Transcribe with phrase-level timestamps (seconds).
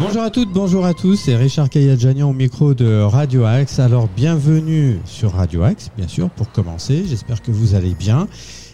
[0.00, 3.78] Bonjour à toutes, bonjour à tous, c'est Richard Kayadjanian au micro de Radio Axe.
[3.78, 7.04] Alors bienvenue sur Radio Axe, bien sûr, pour commencer.
[7.06, 8.26] J'espère que vous allez bien.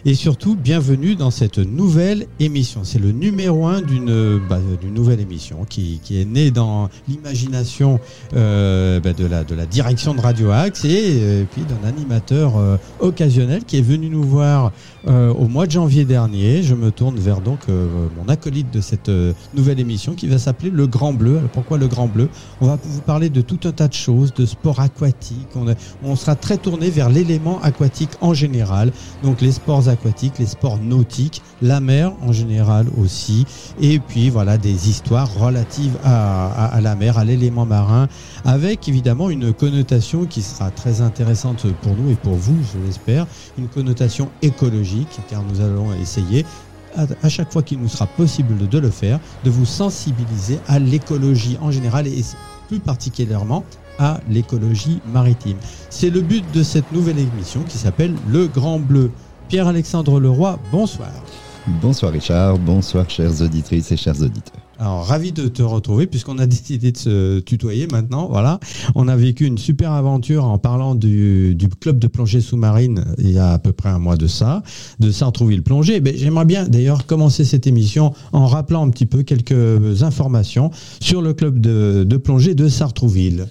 [0.09, 2.83] Et surtout, bienvenue dans cette nouvelle émission.
[2.85, 4.61] C'est le numéro un d'une bah,
[4.95, 7.99] nouvelle émission qui, qui est née dans l'imagination
[8.37, 12.57] euh, bah, de, la, de la direction de Radio Axe et, euh, puis d'un animateur
[12.57, 14.71] euh, occasionnel qui est venu nous voir
[15.09, 16.63] euh, au mois de janvier dernier.
[16.63, 19.11] Je me tourne vers donc euh, mon acolyte de cette
[19.55, 21.39] nouvelle émission qui va s'appeler Le Grand Bleu.
[21.39, 22.29] Alors pourquoi Le Grand Bleu?
[22.61, 25.49] On va vous parler de tout un tas de choses, de sport aquatique.
[25.57, 25.67] On,
[26.05, 28.93] on sera très tourné vers l'élément aquatique en général,
[29.25, 33.47] donc les sports aquatiques aquatiques, les sports nautiques, la mer en général aussi,
[33.81, 38.09] et puis voilà des histoires relatives à, à, à la mer, à l'élément marin,
[38.45, 43.27] avec évidemment une connotation qui sera très intéressante pour nous et pour vous, je l'espère,
[43.59, 46.45] une connotation écologique, car nous allons essayer
[47.23, 51.59] à chaque fois qu'il nous sera possible de le faire, de vous sensibiliser à l'écologie
[51.61, 52.25] en général et
[52.69, 53.65] plus particulièrement
[53.99, 55.57] à l'écologie maritime.
[55.91, 59.11] C'est le but de cette nouvelle émission qui s'appelle Le Grand Bleu.
[59.49, 61.11] Pierre-Alexandre Leroy, bonsoir.
[61.81, 64.61] Bonsoir Richard, bonsoir chères auditrices et chers auditeurs.
[64.79, 68.29] Alors ravi de te retrouver puisqu'on a décidé de se tutoyer maintenant.
[68.29, 68.59] Voilà,
[68.97, 73.31] on a vécu une super aventure en parlant du, du club de plongée sous-marine il
[73.31, 74.63] y a à peu près un mois de ça,
[74.99, 76.01] de Sartrouville plongée.
[76.01, 81.23] Ben, J'aimerais bien d'ailleurs commencer cette émission en rappelant un petit peu quelques informations sur
[81.23, 83.47] le club de, de plongée de Sartrouville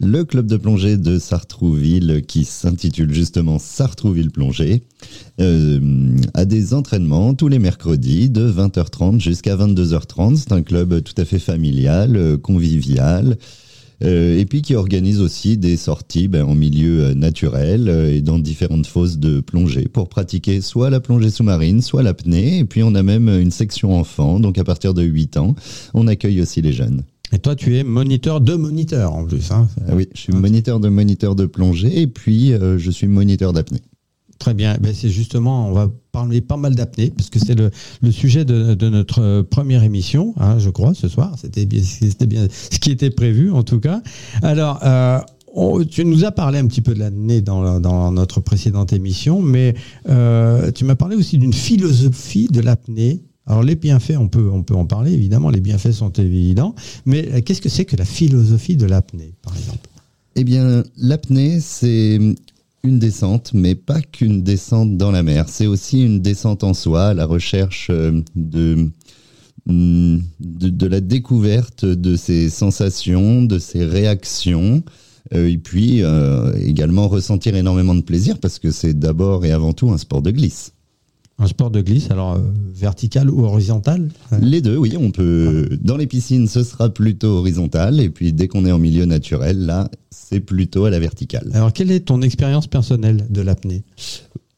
[0.00, 4.82] le club de plongée de Sartrouville, qui s'intitule justement Sartrouville Plongée,
[5.40, 10.36] euh, a des entraînements tous les mercredis de 20h30 jusqu'à 22h30.
[10.36, 13.36] C'est un club tout à fait familial, euh, convivial.
[14.02, 18.86] Euh, et puis qui organise aussi des sorties ben, en milieu naturel et dans différentes
[18.86, 22.60] fosses de plongée pour pratiquer soit la plongée sous-marine, soit l'apnée.
[22.60, 25.54] Et puis on a même une section enfant, donc à partir de 8 ans,
[25.92, 27.02] on accueille aussi les jeunes.
[27.32, 29.50] Et toi, tu es moniteur de moniteur en plus.
[29.52, 33.06] Hein ah oui, je suis moniteur de moniteur de plongée et puis euh, je suis
[33.06, 33.82] moniteur d'apnée.
[34.38, 34.76] Très bien.
[34.80, 37.70] Ben c'est justement, on va parler pas mal d'apnée parce que c'est le,
[38.02, 41.34] le, sujet de, de, notre première émission, hein, je crois, ce soir.
[41.38, 44.02] C'était bien, c'était bien ce qui était prévu en tout cas.
[44.42, 44.80] Alors.
[44.84, 45.18] Euh,
[45.52, 49.42] on, tu nous as parlé un petit peu de l'année dans, dans notre précédente émission,
[49.42, 49.74] mais
[50.08, 54.62] euh, tu m'as parlé aussi d'une philosophie de l'apnée alors les bienfaits, on peut, on
[54.62, 58.76] peut en parler, évidemment, les bienfaits sont évidents, mais qu'est-ce que c'est que la philosophie
[58.76, 59.88] de l'apnée, par exemple?
[60.36, 62.20] Eh bien, l'apnée, c'est
[62.84, 67.12] une descente, mais pas qu'une descente dans la mer, c'est aussi une descente en soi,
[67.12, 68.88] la recherche euh, de,
[69.66, 74.84] de, la découverte de ses sensations, de ses réactions,
[75.34, 79.72] euh, et puis euh, également ressentir énormément de plaisir parce que c'est d'abord et avant
[79.72, 80.72] tout un sport de glisse.
[81.40, 82.40] Un sport de glisse, alors euh,
[82.74, 84.10] vertical ou horizontal
[84.42, 84.94] Les deux, oui.
[84.98, 85.70] On peut.
[85.80, 89.64] Dans les piscines, ce sera plutôt horizontal, et puis dès qu'on est en milieu naturel,
[89.64, 91.50] là, c'est plutôt à la verticale.
[91.54, 93.84] Alors, quelle est ton expérience personnelle de l'apnée?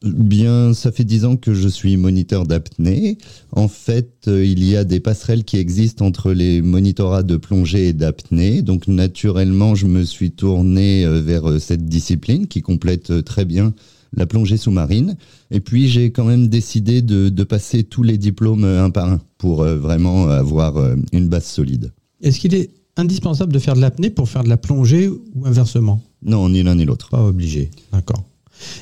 [0.03, 3.17] Bien, ça fait dix ans que je suis moniteur d'apnée.
[3.53, 7.87] En fait, euh, il y a des passerelles qui existent entre les monitorats de plongée
[7.87, 8.61] et d'apnée.
[8.61, 13.73] Donc, naturellement, je me suis tourné euh, vers cette discipline qui complète très bien
[14.13, 15.15] la plongée sous-marine.
[15.51, 19.21] Et puis j'ai quand même décidé de, de, passer tous les diplômes un par un
[19.37, 21.91] pour euh, vraiment avoir euh, une base solide.
[22.21, 26.01] Est-ce qu'il est indispensable de faire de l'apnée pour faire de la plongée ou inversement?
[26.21, 27.09] Non, ni l'un ni l'autre.
[27.09, 28.23] Pas obligé, d'accord.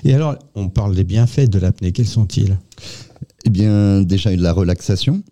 [0.03, 2.58] Et alors, on parle des bienfaits de l'apnée, quels sont-ils?
[3.46, 5.24] Eh bien, déjà de la relaxation.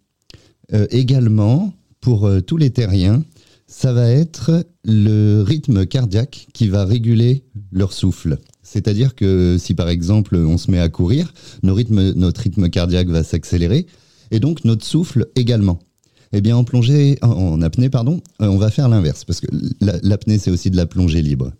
[0.73, 3.23] Euh, également, pour euh, tous les terriens,
[3.67, 8.39] ça va être le rythme cardiaque qui va réguler leur souffle.
[8.71, 13.07] C'est-à-dire que si par exemple on se met à courir, nos rythmes, notre rythme cardiaque
[13.07, 13.87] va s'accélérer
[14.29, 15.79] et donc notre souffle également.
[16.33, 19.47] Eh bien en plongée, en apnée pardon, euh, on va faire l'inverse parce que
[19.81, 21.51] l'apnée c'est aussi de la plongée libre.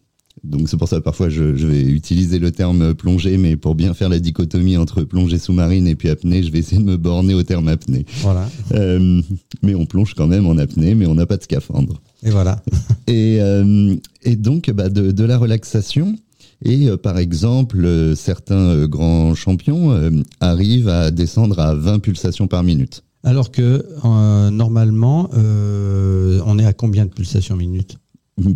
[0.43, 3.73] Donc c'est pour ça que parfois je, je, vais utiliser le terme plongée, mais pour
[3.73, 6.95] bien faire la dichotomie entre plongée sous-marine et puis apnée, je vais essayer de me
[6.95, 8.05] borner au terme apnée.
[8.21, 8.47] Voilà.
[8.73, 9.21] Euh,
[9.63, 11.99] mais on plonge quand même en apnée, mais on n'a pas de scaphandre.
[12.23, 12.61] Et voilà.
[13.07, 16.15] et, euh, et donc bah, de, de la relaxation,
[16.63, 22.47] et euh, par exemple, euh, certains euh, grands champions arrivent à descendre à 20 pulsations
[22.47, 23.03] par minute.
[23.23, 27.97] Alors que euh, normalement, euh, on est à combien de pulsations minute?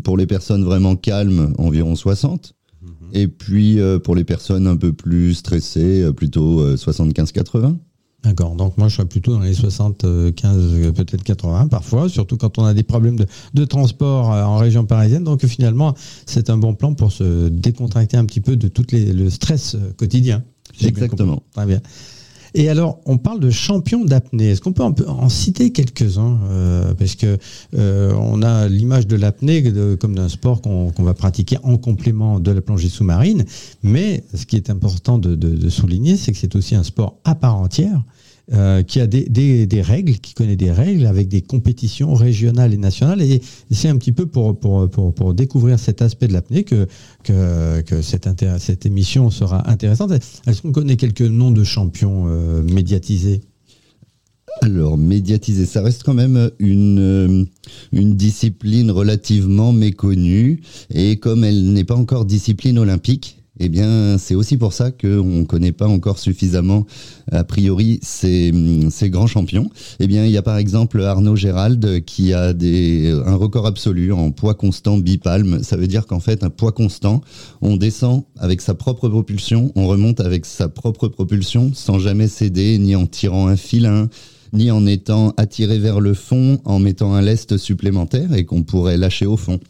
[0.03, 2.53] Pour les personnes vraiment calmes, environ 60.
[2.81, 2.87] Mmh.
[3.13, 7.75] Et puis pour les personnes un peu plus stressées, plutôt 75-80.
[8.23, 8.55] D'accord.
[8.55, 12.73] Donc moi, je serais plutôt dans les 75, peut-être 80 parfois, surtout quand on a
[12.73, 15.25] des problèmes de, de transport en région parisienne.
[15.25, 15.93] Donc finalement,
[16.25, 20.43] c'est un bon plan pour se décontracter un petit peu de tout le stress quotidien.
[20.81, 21.43] Exactement.
[21.53, 21.81] Très bien.
[22.55, 24.51] Et alors, on parle de champions d'apnée.
[24.51, 27.37] Est-ce qu'on peut en, citer quelques-uns euh, Parce que
[27.75, 29.63] euh, on a l'image de l'apnée
[29.99, 33.43] comme d'un sport qu'on va pratiquer en complément de la plongée sous-marine.
[33.81, 37.55] Mais ce qui est important de souligner, c'est que c'est aussi un sport à part
[37.55, 38.03] entière
[38.51, 43.21] euh, qui a des, règles, qui connaît des règles avec des compétitions régionales et nationales.
[43.21, 43.41] Et,
[43.71, 46.85] c'est un petit peu pour, pour, pour, découvrir cet aspect de l'apnée que,
[47.23, 50.11] que, que cette, émission sera intéressante.
[50.11, 53.39] Est-ce qu'on connaît quelques noms de champions euh, médiatisés?
[54.61, 57.45] Alors, médiatisés, ça reste quand même une, euh,
[57.93, 60.61] une discipline relativement méconnue.
[60.93, 65.23] Et comme elle n'est pas encore discipline olympique, eh bien, c'est aussi pour ça qu'on
[65.23, 66.85] ne connaît pas encore suffisamment,
[67.31, 68.51] a priori, ces,
[69.03, 69.69] grands champions.
[70.01, 74.31] Eh bien, il y a par exemple Arnaud Gérald qui a un record absolu en
[74.31, 75.63] poids constant bipalme.
[75.63, 77.21] Ça veut dire qu'en fait, un poids constant,
[77.61, 82.77] on descend avec sa propre propulsion, on remonte avec sa propre propulsion sans jamais céder,
[82.79, 84.09] ni en tirant un filin,
[84.51, 88.97] ni en étant attiré vers le fond, en mettant un lest supplémentaire et qu'on pourrait
[88.97, 89.61] lâcher au fond.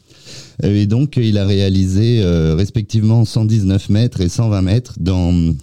[0.63, 5.53] Euh, et donc, il a réalisé euh, respectivement 119 mètres et 120 mètres dans,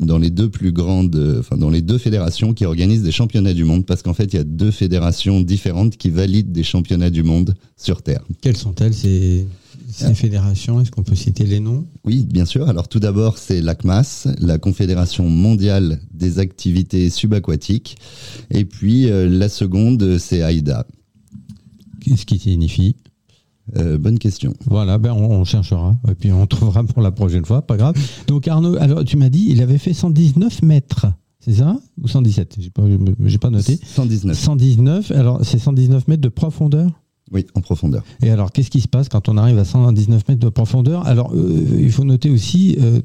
[0.00, 3.54] dans les deux plus grandes, euh, enfin, dans les deux fédérations qui organisent des championnats
[3.54, 7.10] du monde, parce qu'en fait, il y a deux fédérations différentes qui valident des championnats
[7.10, 8.24] du monde sur Terre.
[8.40, 9.46] Quelles sont-elles ces,
[9.90, 10.80] ces fédérations?
[10.80, 11.86] Est-ce qu'on peut citer les noms?
[12.04, 12.68] Oui, bien sûr.
[12.68, 17.96] Alors, tout d'abord, c'est l'ACMAS, la Confédération mondiale des activités subaquatiques.
[18.50, 20.86] Et puis, la seconde, c'est AIDA.
[22.00, 22.96] Qu'est-ce qui signifie?
[23.76, 24.54] Euh, bonne question.
[24.66, 27.94] Voilà, ben on, cherchera et puis on trouvera pour la prochaine fois, pas grave.
[28.26, 31.06] Donc Arnaud, alors tu m'as dit, il avait fait 119 mètres.
[31.40, 31.78] C'est ça?
[32.02, 32.82] Ou 117 J'ai pas,
[33.40, 33.78] pas noté.
[33.82, 34.38] 119.
[34.38, 35.10] 119.
[35.12, 36.90] Alors, c'est 119 mètres de profondeur?
[37.32, 38.02] Oui, en profondeur.
[38.22, 41.06] Et alors, qu'est-ce qui se passe quand on arrive à 119 mètres de profondeur?
[41.06, 43.00] Alors, euh, il faut noter aussi, euh,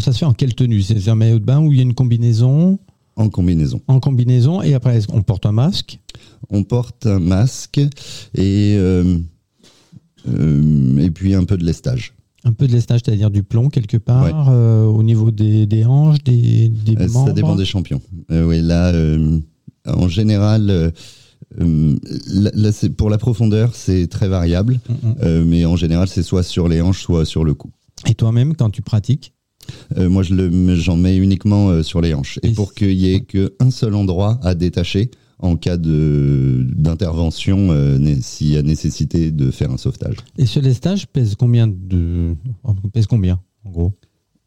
[0.00, 0.80] ça se fait en quelle tenue?
[0.80, 2.78] C'est un maillot de bain où il y a une combinaison?
[3.16, 3.82] En combinaison.
[3.88, 4.62] En combinaison.
[4.62, 5.98] Et après, on porte un masque?
[6.50, 7.78] On porte un masque
[8.34, 9.18] et euh,
[10.26, 12.14] et puis un peu de lestage.
[12.44, 16.68] Un peu de lestage, c'est-à-dire du plomb quelque part euh, au niveau des, hanches, des,
[16.68, 18.00] des euh, Ça dépend des champions.
[18.30, 18.92] oui, là,
[19.86, 20.92] en général,
[21.58, 25.44] là, pour la profondeur, c'est très variable, mm, mm.
[25.44, 27.70] mais en général, c'est soit sur les hanches, soit sur le cou.
[28.06, 29.32] Et toi-même, quand tu pratiques
[29.96, 32.38] Moi, j'en mets uniquement sur les hanches.
[32.44, 38.48] Et, pour qu'il y ait qu'un seul endroit à détacher, en cas d'intervention euh, s'il
[38.48, 40.16] y a nécessité de faire un sauvetage.
[40.36, 42.34] Et ce lestage pèse combien de
[42.92, 43.92] pèse combien en gros?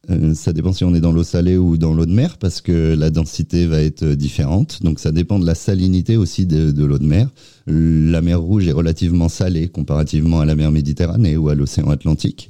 [0.09, 2.59] Euh, ça dépend si on est dans l'eau salée ou dans l'eau de mer, parce
[2.61, 4.81] que la densité va être différente.
[4.81, 7.29] Donc ça dépend de la salinité aussi de, l'eau de mer.
[7.67, 12.49] La mer Rouge est relativement salée comparativement à la mer Méditerranée ou à l'océan Atlantique.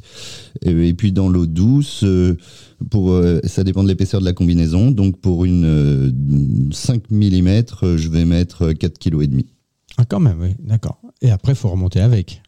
[0.61, 2.37] Et, puis dans l'eau douce, euh,
[2.89, 4.91] pour, euh, ça dépend de l'épaisseur de la combinaison.
[4.91, 7.63] Donc pour une 5 mm,
[7.97, 9.27] je vais mettre 4 kg.
[9.97, 11.01] Ah quand même, oui, d'accord.
[11.21, 12.41] Et après, il faut remonter avec.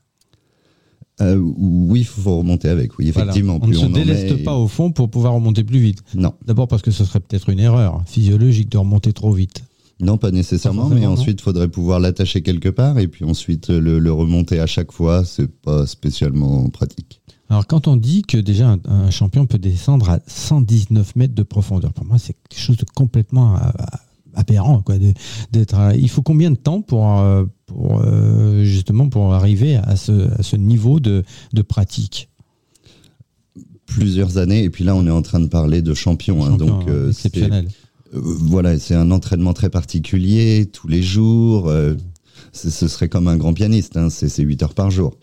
[1.24, 3.60] Euh, oui, il faut remonter avec, oui, effectivement.
[3.62, 6.04] On ne se déleste pas au fond pour pouvoir remonter plus vite.
[6.16, 6.34] Non.
[6.46, 9.64] D'abord parce que ce serait peut-être une erreur physiologique de remonter trop vite.
[10.00, 14.12] Non, pas nécessairement, mais ensuite il faudrait pouvoir l'attacher quelque part et puis ensuite le,
[14.12, 17.22] remonter à chaque fois, c'est pas spécialement pratique.
[17.50, 21.94] Alors quand on dit que déjà un, champion peut descendre à 119 mètres de profondeur,
[21.94, 23.60] pour moi c'est quelque chose de complètement euh,
[24.34, 24.96] aberrant quoi
[25.52, 30.30] d'être il faut combien de temps pour, euh, pour euh, justement pour arriver à ce,
[30.40, 32.30] à ce niveau de, de, pratique
[33.86, 36.88] plusieurs années et puis là on est en train de parler de champion, hein, donc
[36.88, 37.68] euh, exceptionnel
[38.12, 41.72] voilà c'est un entraînement très particulier tous les jours
[42.52, 45.18] ce serait comme un grand pianiste, hein, c'est 8 heures par jour.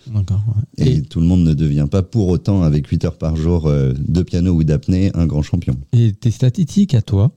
[0.79, 3.71] Et, et, tout le monde ne devient pas pour autant, avec 8 heures par jour
[3.71, 5.77] de piano ou d'apnée, un grand champion.
[5.93, 7.31] Et tes statistiques à toi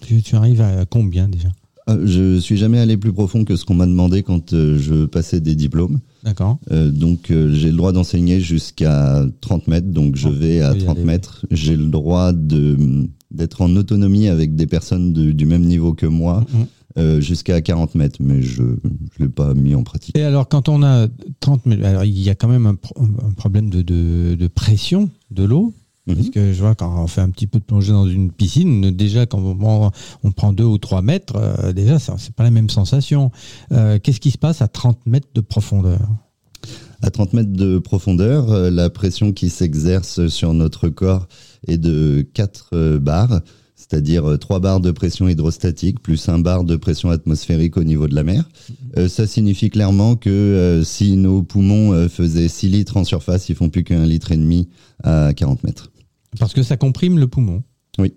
[0.00, 1.48] tu, arrives à combien déjà?
[1.48, 5.04] euh, Je suis jamais allé plus profond que ce qu'on m'a demandé quand euh, je
[5.04, 6.00] passais des diplômes.
[6.22, 6.58] D'accord.
[6.70, 11.44] Euh, donc j'ai le droit d'enseigner jusqu'à 30 mètres, donc je vais à 30 mètres.
[11.50, 16.44] J'ai le droit de d'être en autonomie avec des personnes du même niveau que moi.
[16.96, 17.20] Mm-hmm.
[17.20, 18.78] jusqu'à 40 mètres, mais je ne
[19.18, 20.16] l'ai pas mis en pratique.
[20.16, 21.08] Et alors, quand on a
[21.40, 22.76] 30 mètres, alors il y a quand même un,
[23.36, 25.74] problème de, de pression de l'eau.
[26.06, 28.90] Parce que je vois quand on fait un petit peu de plongée dans une piscine,
[28.90, 33.30] déjà quand on, prend deux ou trois mètres, euh, déjà c'est pas la même sensation.
[33.72, 36.00] Euh, qu'est-ce qui se passe à 30 mètres de profondeur?
[37.02, 41.26] À 30 mètres de profondeur, euh, la pression qui s'exerce sur notre corps
[41.66, 43.40] est de 4 bars,
[43.74, 48.14] c'est-à-dire 3 bars de pression hydrostatique plus un bar de pression atmosphérique au niveau de
[48.14, 48.44] la mer.
[49.08, 53.84] Ça signifie clairement que si nos poumons faisaient 6 litres en surface, ils font plus
[53.84, 54.68] qu'un litre et demi
[55.02, 55.90] à 40 mètres.
[56.38, 57.62] Parce que ça comprime le poumon.
[57.98, 58.14] Oui.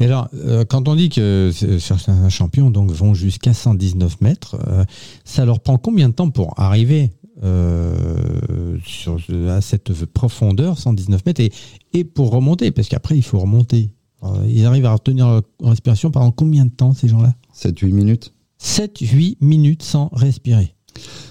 [0.00, 4.84] Et alors, euh, quand on dit que certains champions donc, vont jusqu'à 119 mètres, euh,
[5.24, 7.12] ça leur prend combien de temps pour arriver
[7.44, 9.18] euh, sur,
[9.48, 11.52] à cette profondeur, 119 mètres, et,
[11.92, 12.72] et pour remonter?
[12.72, 13.90] Parce qu'après, il faut remonter.
[14.48, 17.34] ils arrivent à retenir leur respiration pendant combien de temps, ces gens-là?
[17.54, 18.34] 7-8 minutes.
[18.60, 20.74] 7-8 minutes sans respirer.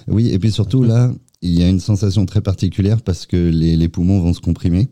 [0.08, 1.12] Oui, et puis surtout, là,
[1.42, 4.90] il y a une sensation très particulière parce que les, les poumons vont se comprimer.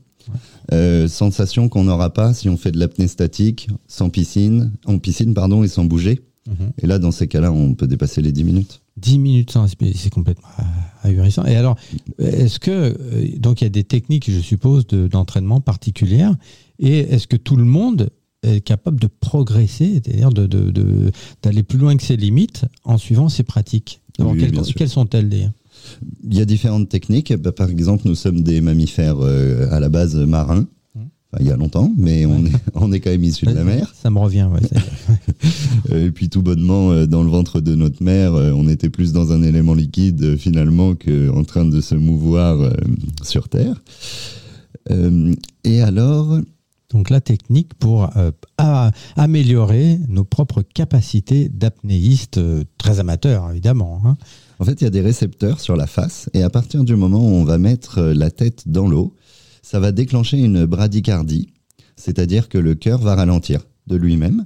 [0.72, 5.34] Euh, sensation qu'on n'aura pas si on fait de l'apnée statique, sans piscine, en piscine
[5.34, 6.22] pardon, et sans bouger.
[6.48, 6.72] Mhm.
[6.82, 8.82] Et là, dans ces cas-là, on peut dépasser les 10 minutes.
[8.98, 10.48] 10 minutes sans c'est complètement
[11.04, 11.46] ahurissant.
[11.46, 11.76] Et alors,
[12.18, 16.36] est-ce que, euh, donc il y a des techniques, je suppose, d'entraînement particulières,
[16.80, 18.10] et est-ce que tout le monde
[18.44, 21.12] est capable de progresser, c'est-à-dire d'aller de,
[21.52, 24.02] de, plus loin que ses limites en suivant ses pratiques?
[24.18, 25.52] Quelles, sont-elles d'ailleurs?
[26.24, 27.34] Il y a différentes techniques.
[27.36, 30.68] Bah, par exemple, nous sommes des mammifères euh, à la base marins.
[30.96, 31.00] Mmh.
[31.40, 33.94] il y a longtemps, mais on, est, on est quand même issus de la mer.
[33.96, 34.50] Ça me revient,
[35.94, 39.12] Et puis tout bonnement, euh, dans le ventre de notre mère, euh, on était plus
[39.12, 42.74] dans un élément liquide finalement qu'en train de se mouvoir
[43.24, 43.82] sur Terre.
[45.64, 46.40] et alors,
[46.90, 48.10] donc la technique pour
[49.18, 52.40] améliorer nos propres capacités d'apnéiste,
[52.78, 54.02] très amateurs évidemment.
[54.06, 54.18] Hein.
[54.60, 57.20] En fait, il y a des récepteurs sur la face et à partir du moment
[57.20, 59.14] où on va mettre euh, la tête dans l'eau,
[59.62, 61.50] ça va déclencher une bradycardie,
[61.96, 64.46] c'est-à-dire que le cœur va ralentir de lui-même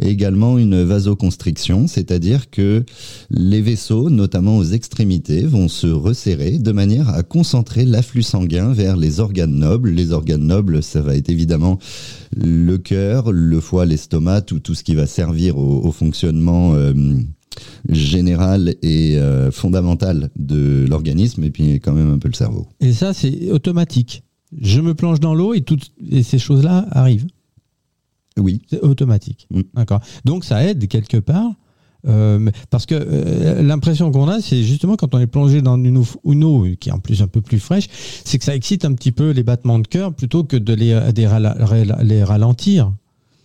[0.00, 2.84] et également une vasoconstriction, c'est-à-dire que
[3.30, 8.96] les vaisseaux, notamment aux extrémités, vont se resserrer de manière à concentrer l'afflux sanguin vers
[8.96, 9.90] les organes nobles.
[9.90, 11.78] Les organes nobles, ça va être évidemment
[12.36, 16.94] le cœur, le foie, l'estomac, tout, tout ce qui va servir au, fonctionnement euh,
[17.88, 22.66] général et euh, fondamental de l'organisme et puis quand même un peu le cerveau.
[22.80, 24.22] Et ça, c'est automatique.
[24.60, 27.26] Je me plonge dans l'eau et, toutes, et ces choses-là arrivent.
[28.38, 28.62] Oui.
[28.68, 29.46] C'est automatique.
[29.50, 29.60] Mm.
[29.74, 30.00] D'accord.
[30.24, 31.52] Donc ça aide quelque part.
[32.08, 35.96] Euh, parce que euh, l'impression qu'on a, c'est justement quand on est plongé dans une
[36.44, 37.88] eau, qui est en plus un peu plus fraîche,
[38.24, 40.98] c'est que ça excite un petit peu les battements de cœur plutôt que de les,
[41.14, 42.92] les ralentir.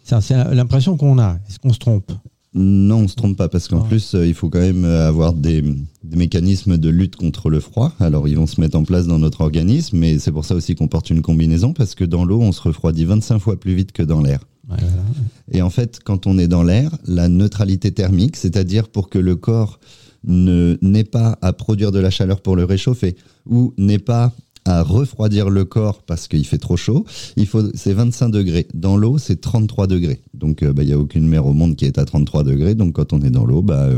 [0.03, 1.37] C'est l'impression qu'on a.
[1.47, 2.11] Est-ce qu'on se trompe?
[2.57, 5.63] Non, on se trompe pas parce qu'en plus, euh, il faut quand même avoir des,
[6.03, 7.93] mécanismes de lutte contre le froid.
[7.99, 10.73] Alors, ils vont se mettre en place dans notre organisme, mais c'est pour ça aussi
[10.73, 13.91] qu'on porte une combinaison parce que dans l'eau, on se refroidit 25 fois plus vite
[13.91, 14.39] que dans l'air.
[15.51, 19.35] Et en fait, quand on est dans l'air, la neutralité thermique, c'est-à-dire pour que le
[19.35, 19.79] corps
[20.25, 24.33] ne n'ait pas à produire de la chaleur pour le réchauffer ou n'ait pas
[24.67, 27.05] à refroidir le corps parce qu'il fait trop chaud,
[27.35, 28.67] il faut c'est 25 degrés.
[28.73, 30.21] Dans l'eau, c'est 33 degrés.
[30.33, 32.75] Donc euh, bah, il n'y a aucune mer au monde qui est à 33 degrés.
[32.75, 33.89] Donc quand on est dans l'eau, bah,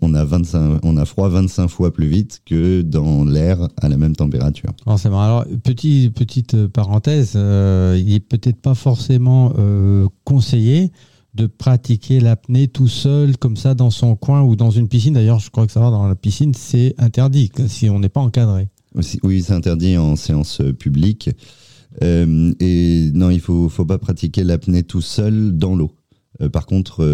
[0.00, 3.96] on, a 25, on a froid 25 fois plus vite que dans l'air à la
[3.96, 4.70] même température.
[4.86, 10.90] Alors petit, petite parenthèse, euh, il est peut-être pas forcément euh, conseillé
[11.34, 15.14] de pratiquer l'apnée tout seul comme ça dans son coin ou dans une piscine.
[15.14, 18.20] D'ailleurs, je crois que ça va dans la piscine, c'est interdit si on n'est pas
[18.20, 18.68] encadré
[19.22, 21.30] oui, c'est interdit en séance euh, publique.
[22.02, 25.92] Euh, et non, il faut, faut pas pratiquer l'apnée tout seul dans l'eau.
[26.40, 27.06] Euh, par contre,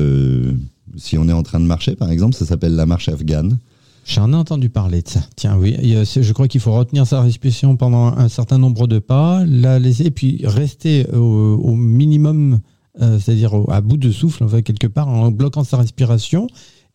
[0.97, 3.59] si on est en train de marcher, par exemple, ça s'appelle la marche afghane.
[4.07, 5.21] J'en ai entendu parler de ça.
[5.37, 9.45] Tiens, oui, je crois qu'il faut retenir sa respiration pendant un certain nombre de pas,
[9.45, 12.61] la laisser, et puis rester au, minimum,
[12.99, 16.49] c'est-à-dire à bout de souffle, enfin, quelque part, en bloquant sa respiration,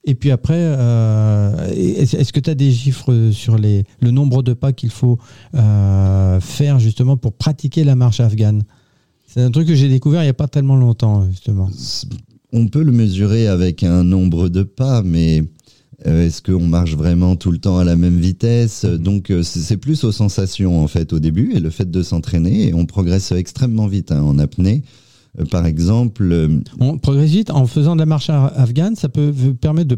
[0.07, 4.53] et puis après, euh, est-ce que tu as des chiffres sur les, le nombre de
[4.53, 5.17] pas qu'il faut
[5.55, 8.61] euh, faire justement pour pratiquer la marche afghane?
[9.27, 11.69] C'est un truc que j'ai découvert il n'y a pas tellement longtemps, justement.
[12.53, 15.43] On peut le mesurer avec un nombre de pas, mais
[16.05, 18.85] euh, est-ce qu'on marche vraiment tout le temps à la même vitesse?
[18.85, 18.97] Mm-hmm.
[18.97, 22.73] Donc c'est plus aux sensations en fait au début et le fait de s'entraîner et
[22.75, 24.83] on progresse extrêmement vite hein, en apnée.
[25.39, 26.29] Euh, par exemple.
[26.31, 29.95] Euh, on progresse vite en faisant de la marche afghane, ça peut permettre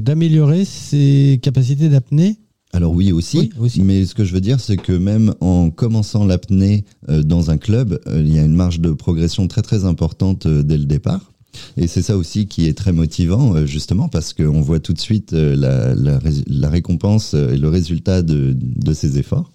[0.00, 2.38] d'améliorer de, ses capacités d'apnée
[2.74, 3.50] alors oui aussi,
[3.84, 7.58] mais ce que je veux dire, c'est que même en commençant l'apnée euh, dans un
[7.58, 11.32] club, il y a une marge de progression très très importante dès le départ.
[11.76, 15.32] Et c'est ça aussi qui est très motivant, justement, parce qu'on voit tout de suite
[15.32, 19.52] la, la, récompense et le résultat de, de ces efforts.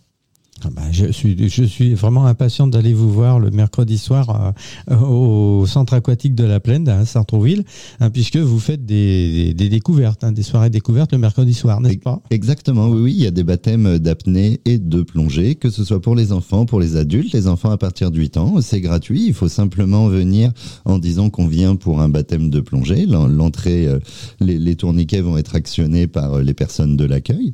[0.65, 4.53] Ah bah, je, suis, je suis vraiment impatient d'aller vous voir le mercredi soir
[4.89, 7.63] euh, au centre aquatique de la Plaine à Sartrouville,
[7.99, 11.99] hein, puisque vous faites des, des, découvertes, hein, des soirées découvertes le mercredi soir, n'est-ce
[11.99, 12.21] pas?
[12.31, 13.13] Exactement, oui, oui.
[13.15, 16.65] Il y a des baptêmes d'apnée et de plongée, que ce soit pour les enfants,
[16.65, 18.55] pour les adultes, les enfants à partir de 8 ans.
[18.61, 19.25] C'est gratuit.
[19.27, 20.51] Il faut simplement venir
[20.85, 23.05] en disant qu'on vient pour un baptême de plongée.
[23.05, 23.99] L'entrée, euh,
[24.39, 27.53] les, les tourniquets vont être actionnés par euh, les personnes de l'accueil.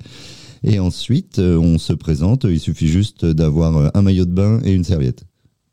[0.64, 2.46] Et ensuite, euh, on se présente.
[2.50, 5.26] Il suffit juste d'avoir euh, un maillot de bain et une serviette.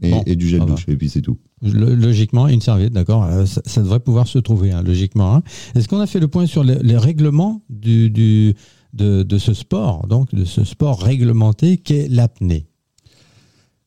[0.03, 0.87] Et, du gel douche.
[0.89, 1.37] Et puis c'est tout.
[1.63, 3.25] Logiquement, une serviette, d'accord.
[3.25, 5.35] euh, Ça, ça devrait pouvoir se trouver, hein, logiquement.
[5.37, 5.43] hein.
[5.75, 8.55] Est-ce qu'on a fait le point sur les, les règlements du, du-
[8.95, 12.67] de, de ce sport, donc de ce sport réglementé qu'est l'apnée?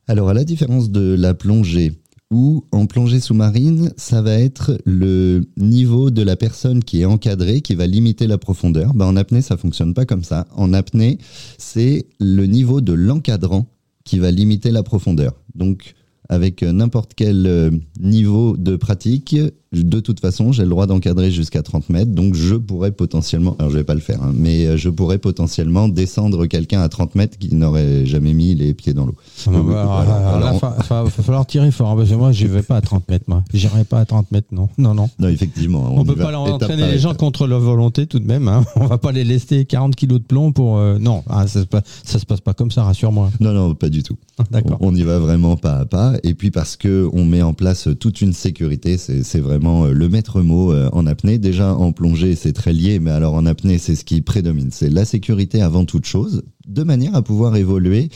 [0.07, 1.93] Alors, à la différence de la plongée,
[2.33, 7.61] où en plongée sous-marine, ça va être le niveau de la personne qui est encadrée
[7.61, 8.93] qui va limiter la profondeur.
[8.93, 10.47] Ben, en apnée, ça fonctionne pas comme ça.
[10.55, 11.19] En apnée,
[11.57, 13.67] c'est le niveau de l'encadrant
[14.03, 15.33] qui va limiter la profondeur.
[15.55, 15.93] Donc,
[16.27, 19.37] avec n'importe quel euh, niveau de pratique,
[19.73, 22.11] de toute façon, j'ai le droit d'encadrer jusqu'à 30 mètres.
[22.11, 25.17] Donc, je pourrais potentiellement, alors je vais pas le faire, hein, mais euh, je pourrais
[25.17, 29.15] potentiellement descendre quelqu'un à 30 mètres qui n'aurait jamais mis les pieds dans l'eau.
[29.47, 30.53] Ah bah,
[30.83, 33.25] fa- va falloir tirer fort, hein, parce que moi, j'y vais pas à 30 mètres,
[33.27, 33.43] moi.
[33.53, 34.69] J'irai pas à 30 mètres, non.
[34.77, 35.09] Non, non.
[35.19, 35.91] Non, effectivement.
[35.95, 38.47] On, y peut pas entraîner les gens contre leur volonté tout de même.
[38.47, 38.63] Hein.
[38.75, 40.77] On va pas les laisser 40 kilos de plomb pour.
[40.77, 43.31] euh, non, ah, ça, se passe, ça se passe pas comme ça, rassure-moi.
[43.39, 44.17] Non, non, pas du tout.
[44.51, 44.77] D'accord.
[44.81, 46.13] On, on y va vraiment pas à pas.
[46.23, 50.09] Et puis parce que on met en place toute une sécurité, c'est c'est euh, le
[50.09, 51.37] maître mot euh, en apnée.
[51.37, 54.69] Déjà en plongée, c'est très lié, mais alors en apnée, c'est ce qui prédomine.
[54.71, 58.09] C'est la sécurité avant toute chose, de manière à pouvoir évoluer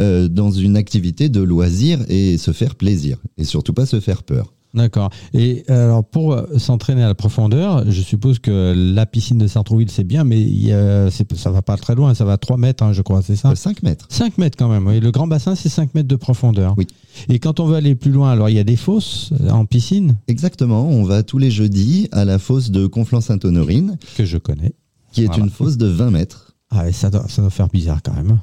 [0.00, 3.18] euh, dans une activité de loisir et se faire plaisir.
[3.38, 4.52] Et surtout pas se faire peur.
[4.74, 5.10] D'accord.
[5.34, 9.46] Et euh, alors pour euh, s'entraîner à la profondeur, je suppose que la piscine de
[9.46, 12.56] Sartrouville c'est bien, mais il a, ça va pas très loin, ça va à 3
[12.56, 13.50] mètres, hein, je crois, c'est ça?
[13.50, 14.06] Euh, 5 mètres.
[14.08, 14.98] 5 mètres quand même, oui.
[15.00, 16.74] Le grand bassin, c'est 5 mètres de profondeur.
[16.78, 16.86] Oui.
[17.28, 19.66] Et quand on veut aller plus loin, alors il y a des fosses euh, en
[19.66, 20.16] piscine?
[20.28, 20.88] Exactement.
[20.88, 24.72] On va tous les jeudis à la fosse de Conflans-Sainte-Honorine, que je connais.
[25.12, 25.44] qui est Voilà.
[25.44, 26.54] une fosse de 20 mètres.
[26.70, 28.38] Ah, et ça doit, ça doit faire bizarre quand même.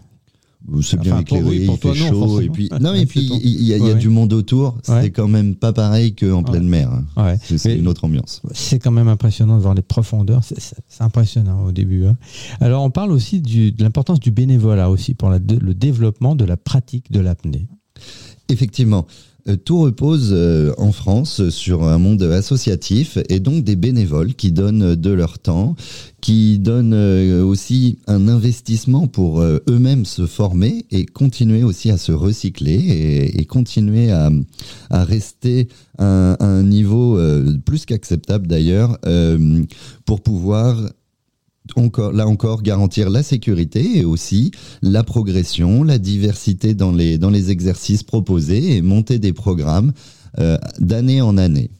[0.82, 1.94] C'est bien Enfin, éclairé, oui, il fait non,
[2.28, 4.00] chaud, et puis non, Ouais, et puis il y a, il y a Ouais, ouais.
[4.00, 4.76] du monde autour.
[4.88, 5.02] Ouais.
[5.04, 6.52] C'est quand même pas pareil qu'en Ouais.
[6.52, 6.90] pleine mer.
[6.92, 7.06] hein.
[7.24, 7.38] Ouais.
[7.58, 8.42] C'est une autre ambiance.
[8.54, 10.44] C'est quand même impressionnant de voir les profondeurs.
[10.44, 12.06] C'est- impressionnant au début.
[12.06, 12.18] hein.
[12.60, 16.44] Alors, on parle aussi du- de l'importance du bénévolat aussi pour la- le développement de
[16.46, 17.68] la pratique de l'apnée.
[18.50, 19.06] Effectivement,
[19.56, 24.96] tout repose euh, en France sur un monde associatif et donc des bénévoles qui donnent
[24.96, 25.76] de leur temps,
[26.22, 31.98] qui donnent euh, aussi un investissement pour euh, eux-mêmes se former et continuer aussi à
[31.98, 34.30] se recycler et, continuer à,
[34.92, 39.64] rester à, un- niveau euh, plus qu'acceptable d'ailleurs euh,
[40.06, 40.78] pour pouvoir
[42.14, 44.52] là encore, garantir la sécurité et aussi
[44.82, 49.94] la progression, la diversité dans les, dans les exercices proposés et monter des programmes
[50.40, 51.72] euh, d'année en année.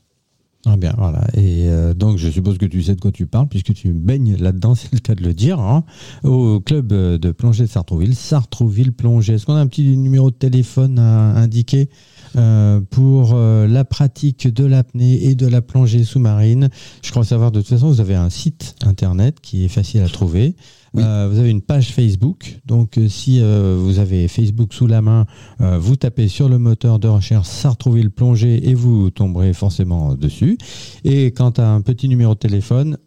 [0.66, 1.26] Ah bien, voilà.
[1.36, 4.36] Et euh, donc, je suppose que tu sais de quoi tu parles, puisque tu baignes
[4.36, 5.84] là-dedans, c'est le cas de le dire, hein,
[6.24, 9.34] au club euh, de plongée de Sartrouville, Sartrouville Plongée.
[9.34, 11.90] Est-ce qu'on a un petit numéro de téléphone à indiquer
[12.36, 16.70] euh, pour euh, la pratique de l'apnée et de la plongée sous-marine
[17.02, 20.08] Je crois savoir, de toute façon, vous avez un site internet qui est facile à
[20.08, 20.56] trouver.
[20.94, 21.04] Oui.
[21.06, 22.60] Euh, vous avez une page Facebook.
[22.66, 25.26] Donc, si vous avez Facebook sous la main,
[25.60, 30.58] vous tapez sur le moteur de recherche Sartrouville Plongée et vous tomberez forcément dessus.
[31.04, 32.98] Et quant à un petit numéro de téléphone,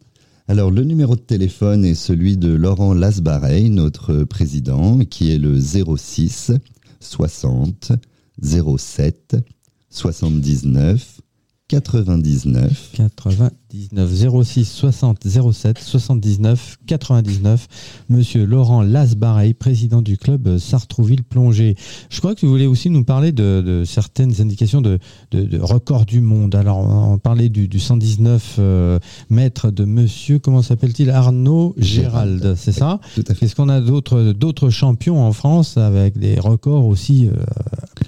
[0.46, 5.58] Alors, le numéro de téléphone est celui de Laurent Lasbareil, notre président, qui est le
[5.58, 6.52] 06
[7.00, 7.92] 60
[8.40, 9.44] 07
[9.90, 11.22] 79
[11.68, 12.92] 99.
[12.94, 17.66] 99 06 60 07 79 99.
[18.08, 21.74] Monsieur Laurent Lasbareil, président du club Sartrouville Plongée.
[22.10, 24.98] Je crois que vous voulez aussi nous parler de, de certaines indications de,
[25.30, 26.54] de, de records du monde.
[26.54, 28.98] Alors, on parlait du, du 119 euh,
[29.30, 31.10] mètres de monsieur, comment s'appelle-t-il?
[31.10, 33.00] Arnaud Gérald, c'est ça?
[33.14, 33.46] Tout à fait.
[33.46, 37.32] Est-ce qu'on a d'autres d'autres champions en France avec des records aussi euh,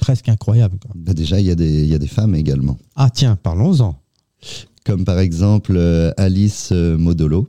[0.00, 0.90] presque incroyables quoi?
[0.94, 2.77] Bah, déjà, il y, a des- il y a des femmes également.
[2.96, 3.96] Ah tiens, parlons-en.
[4.84, 7.48] Comme par exemple euh, Alice euh, Modolo,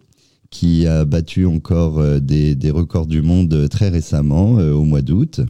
[0.50, 5.42] qui a battu encore euh, des, des records du monde très récemment, au mois d'août.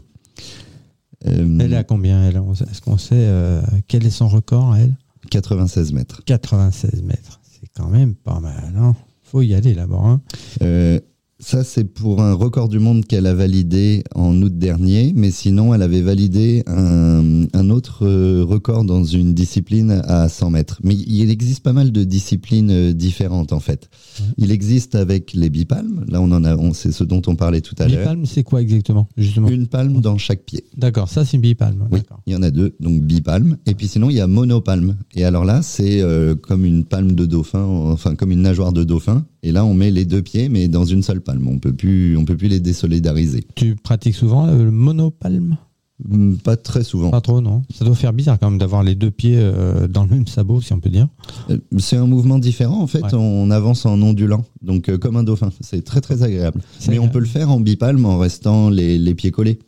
[1.23, 2.39] Elle est à combien elle?
[2.69, 4.93] Est-ce qu'on sait euh, quel est son record à elle?
[5.31, 6.21] 96 mètres.
[6.25, 7.39] 96 mètres.
[7.43, 8.73] C'est quand même pas mal.
[8.77, 9.97] Hein Faut y aller là-bas.
[10.03, 10.21] Hein
[10.61, 10.99] Euh,
[11.39, 15.73] ça, c'est pour un record du monde qu'elle a validé en août dernier, mais sinon,
[15.73, 20.79] elle avait validé un, un autre euh, record dans une discipline à 100 mètres.
[20.83, 23.89] Mais il existe pas mal de disciplines euh, différentes, en fait.
[24.37, 26.05] Il existe avec les bipalmes.
[26.07, 27.99] Là, on en a, on, c'est ce dont on parlait tout à l'heure.
[27.99, 29.49] Bipalme, c'est quoi exactement Justement?
[29.49, 30.63] Une palme dans chaque pied.
[30.77, 31.87] D'accord, ça c'est bipalme.
[31.91, 33.57] Oui, il y en a deux, donc bipalme.
[33.65, 34.95] Et puis sinon, il y a monopalme.
[35.15, 38.85] Et alors là, c'est euh, comme une palme de dauphin, enfin comme une nageoire de
[38.85, 39.25] dauphin.
[39.47, 41.47] Et là, on met les deux pieds, mais dans une seule palme.
[41.47, 43.45] On peut plus, on peut plus les désolidariser.
[43.55, 45.58] Tu pratiques souvent euh, le monopalme?
[46.03, 47.12] Hmm, Pas très souvent.
[47.12, 50.03] Pas trop, non Ça doit faire bizarre quand même d'avoir les deux pieds euh, dans
[50.03, 51.08] le même sabot, si on peut dire.
[51.51, 52.81] Euh, C'est un mouvement différent.
[52.81, 53.13] En fait, Ouais.
[53.13, 55.51] on avance en ondulant, donc euh, comme un dauphin.
[55.62, 56.60] C'est très très agréable.
[56.89, 59.60] Mais on peut le faire en bipalme en restant les, les pieds collés.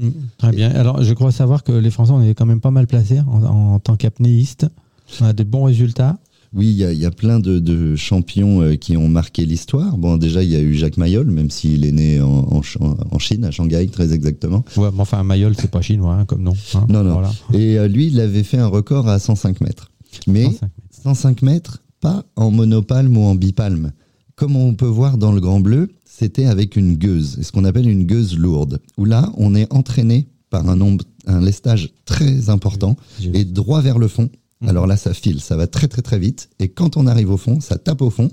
[0.00, 0.70] Mm, très bien.
[0.70, 3.42] Alors, je crois savoir que les Français, on est quand même pas mal placés en,
[3.44, 4.66] en tant qu'apnéistes.
[5.20, 6.18] On a des bons résultats.
[6.56, 9.98] Oui, il y a, plein de, champions euh, qui ont marqué l'histoire.
[9.98, 12.62] Bon, déjà, il y a eu Jacques Mayol, même s'il est né en,
[13.18, 14.64] Chine, à Shanghai, très exactement.
[14.76, 16.54] Ouais, mais enfin, Mayol, c'est pas chinois hein, comme nom.
[16.74, 16.86] Hein.
[16.88, 17.20] non, non.
[17.52, 19.90] Et euh, lui, il avait fait un record à 105 mètres.
[20.26, 20.48] Mais
[21.02, 23.92] 105 mètres, pas en monopalme ou en bipalme.
[24.34, 27.88] Comme on peut voir dans le Grand Bleu, c'était avec une gueuse, ce qu'on appelle
[27.88, 32.96] une gueuse lourde, où là, on est entraîné par un nombre, un lestage très important
[33.34, 34.68] et droit vers le fond Mhm.
[34.68, 36.48] Alors là, ça file, ça va très très très vite.
[36.58, 38.30] Et quand on arrive au fond, ça tape au fond.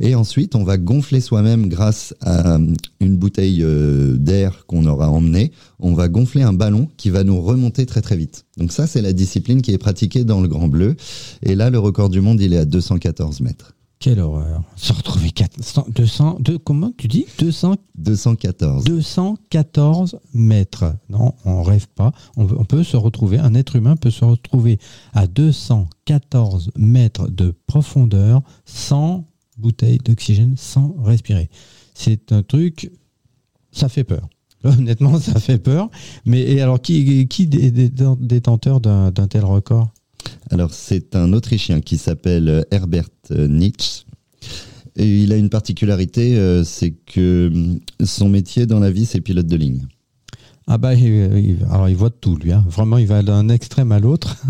[0.00, 5.10] Et ensuite, on va gonfler soi-même grâce à euh, une bouteille euh, d'air qu'on aura
[5.10, 5.52] emmenée.
[5.78, 8.46] On va gonfler un ballon qui va nous remonter très très vite.
[8.56, 10.96] Donc ça, c'est la discipline qui est pratiquée dans le Grand Bleu.
[11.42, 13.74] Et là, le record du monde, il est à 214 mètres.
[14.00, 14.62] Quelle horreur.
[14.76, 17.26] Se retrouver 400, 200, comment tu dis?
[17.38, 18.84] 200, 214.
[18.84, 20.96] 214 mètres.
[21.10, 22.12] Non, on rêve pas.
[22.38, 24.78] On, on, peut se retrouver, un être humain peut se retrouver
[25.12, 29.26] à 214 mètres de profondeur sans
[29.58, 31.50] bouteille d'oxygène, sans respirer.
[31.92, 32.90] C'est un truc,
[33.70, 34.30] ça fait peur.
[34.64, 35.90] Honnêtement, ça fait peur.
[36.24, 39.92] Mais et alors, qui, qui est détenteur d'un tel record?
[40.50, 44.04] Alors, c'est un Autrichien qui s'appelle Herbert Nietzsche.
[44.96, 49.20] Et il a une particularité, euh, c'est que euh, son métier dans la vie, c'est
[49.20, 49.86] pilote de ligne.
[50.66, 50.90] Ah bah,
[51.70, 52.52] alors il voit de tout, lui.
[52.52, 52.64] Hein.
[52.68, 54.36] Vraiment, il va d'un extrême à l'autre.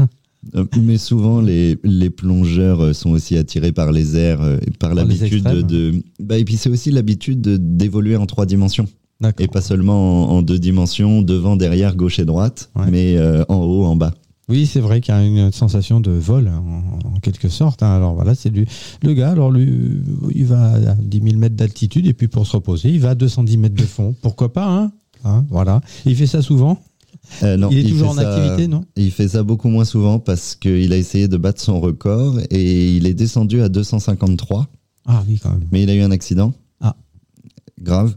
[0.55, 1.77] Euh, mais souvent, les,
[2.09, 6.03] plongeurs sont aussi attirés par les airs et par l'habitude de.
[6.19, 7.43] Bah, et puis, c'est aussi l'habitude
[7.77, 8.87] d'évoluer en trois dimensions.
[9.39, 13.97] Et pas seulement en, deux dimensions, devant, derrière, gauche et droite, mais en haut, en
[13.97, 14.15] bas.
[14.51, 17.83] Oui, c'est vrai qu'il y a une sensation de vol, en, quelque sorte.
[17.83, 17.95] Hein.
[17.95, 18.53] Alors voilà, c'est.
[19.03, 20.03] Le gars, alors lui,
[20.35, 23.15] il va à 10 000 mètres d'altitude et puis pour se reposer, il va à
[23.15, 24.15] 210 mètres de fond.
[24.23, 24.93] Pourquoi pas, hein,
[25.25, 25.81] hein Voilà.
[26.05, 26.79] il fait ça souvent?
[27.43, 28.85] Euh, non, il est toujours en activité, non?
[28.97, 32.97] Il fait ça beaucoup moins souvent parce qu'il a essayé de battre son record et
[32.97, 34.67] il est descendu à 253.
[35.07, 35.69] Ah oui, quand même.
[35.71, 36.53] Mais il a eu un accident.
[36.81, 36.97] Ah.
[37.81, 38.17] Grave.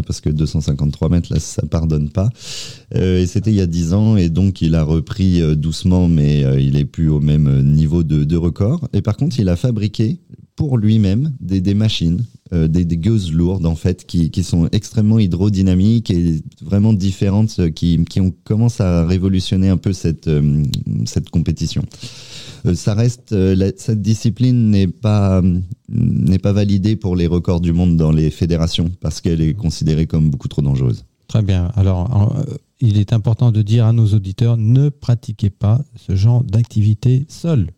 [0.00, 2.30] Parce que 253 mètres, là, ça pardonne pas.
[2.94, 6.08] Euh, et c'était il y a 10 ans, et donc il a repris euh, doucement,
[6.08, 8.88] mais euh, il est plus au même niveau de, record.
[8.94, 10.18] Et par contre, il a fabriqué
[10.56, 16.42] pour lui-même des, machines, des, des, gueuses lourdes en fait, qui, sont extrêmement hydrodynamiques et
[16.62, 20.28] vraiment différentes, qui, ont commencé à révolutionner un peu cette
[21.30, 21.82] compétition.
[22.66, 25.42] Euh, ça reste euh, cette discipline n'est pas
[25.88, 30.06] n'est pas validée pour les records du monde dans les fédérations parce qu'elle est considérée
[30.06, 31.04] comme beaucoup trop dangereuse.
[31.28, 31.70] Très bien.
[31.76, 36.44] Alors, euh, il est important de dire à nos auditeurs ne pratiquez pas ce genre
[36.44, 37.70] d'activité seul.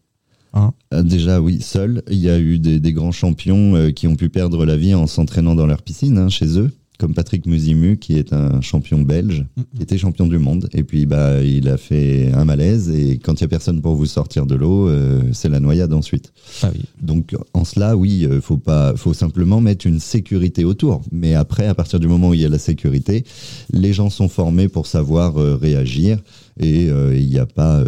[0.53, 2.03] Hein Déjà, oui, seul.
[2.11, 5.09] Il y a eu des, des grands champions qui ont pu perdre la vie en
[5.09, 9.45] s'entraînant dans leur piscine hein, chez eux comme Patrick Musimu, qui est un champion belge,
[9.77, 10.69] qui était champion du monde.
[10.73, 12.91] Et puis, bah, il a fait un malaise.
[12.91, 15.93] Et quand il n'y a personne pour vous sortir de l'eau, euh, c'est la noyade
[15.93, 16.33] ensuite.
[16.63, 16.83] Ah oui.
[17.03, 21.03] Donc, en cela, oui, euh, faut pas, faut simplement mettre une sécurité autour.
[21.11, 23.25] Mais après, à partir du moment où il y a la sécurité,
[23.73, 26.19] les gens sont formés pour savoir euh, réagir.
[26.61, 27.85] Et il n'y a pas,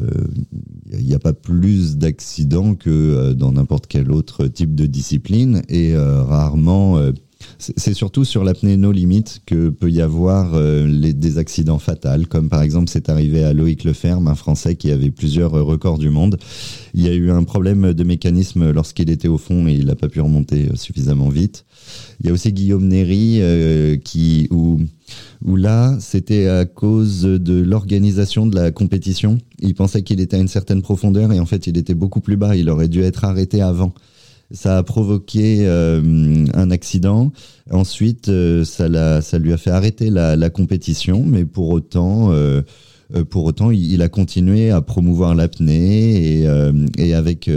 [0.92, 5.62] il n'y a pas plus d'accidents que dans n'importe quel autre type de discipline.
[5.68, 6.98] Et rarement
[7.58, 12.48] c'est surtout sur l'apnée no limite que peut y avoir euh, des accidents fatals, comme
[12.48, 16.10] par exemple c'est arrivé à Loïc Leferme, un Français qui avait plusieurs euh, records du
[16.10, 16.38] monde.
[16.94, 19.94] Il y a eu un problème de mécanisme lorsqu'il était au fond et il n'a
[19.94, 21.64] pas pu remonter euh, suffisamment vite.
[22.20, 23.40] Il y a aussi Guillaume Néry
[24.02, 24.80] qui où
[25.44, 29.38] où là, c'était à cause de l'organisation de la compétition.
[29.60, 32.36] Il pensait qu'il était à une certaine profondeur et en fait, il était beaucoup plus
[32.36, 32.56] bas.
[32.56, 33.94] Il aurait dû être arrêté avant
[34.50, 37.32] ça a provoqué euh, un accident.
[37.70, 42.62] Ensuite, euh, ça, ça lui a fait arrêter la, la compétition, mais pour autant, euh,
[43.30, 46.42] pour autant, il, a continué à promouvoir l'apnée
[46.98, 47.48] et, avec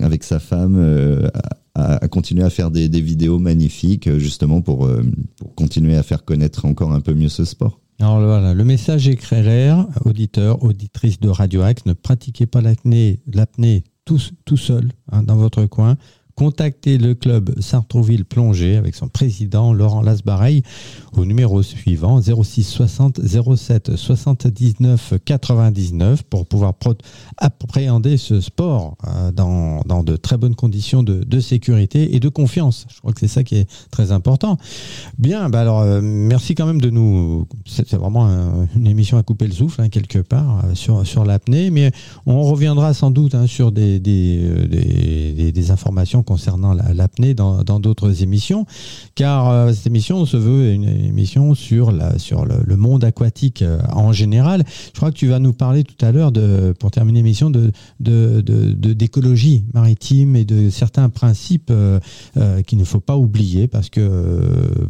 [0.00, 1.28] avec sa femme
[1.74, 4.88] a, a, continué à faire des, vidéos magnifiques, justement pour
[5.36, 7.80] pour continuer à faire connaître encore un peu mieux ce sport.
[7.98, 13.20] Alors voilà, le message est clair, auditeurs, auditrices de Radio Axe, ne pratiquez pas l'apnée,
[13.32, 15.98] l'apnée tout, tout seul hein, dans votre coin
[16.36, 20.62] contactez le club Sartrouville Plongée avec son président Laurent Lasbareil
[21.16, 23.20] au numéro suivant 06 60
[23.56, 26.74] 07 79 99 pour pouvoir
[27.38, 32.86] appréhender ce sport euh, dans, de très bonnes conditions de, sécurité et de confiance.
[32.92, 34.58] Je crois que c'est ça qui est très important.
[35.18, 37.46] Bien, bah alors euh, merci quand même de nous.
[37.64, 38.26] C'est vraiment
[38.74, 41.92] une émission à couper le souffle hein, quelque part euh, sur, l'apnée, mais
[42.26, 44.00] on reviendra sans doute hein, sur des,
[45.66, 48.66] d'informations concernant l'apnée dans d'autres émissions,
[49.14, 54.64] car cette émission se veut une émission sur, le, monde aquatique en général.
[54.92, 56.32] Je crois que tu vas nous parler tout à l'heure,
[56.78, 57.50] pour terminer l'émission,
[58.00, 61.72] d'écologie maritime et de certains principes
[62.66, 64.40] qu'il ne faut pas oublier, parce que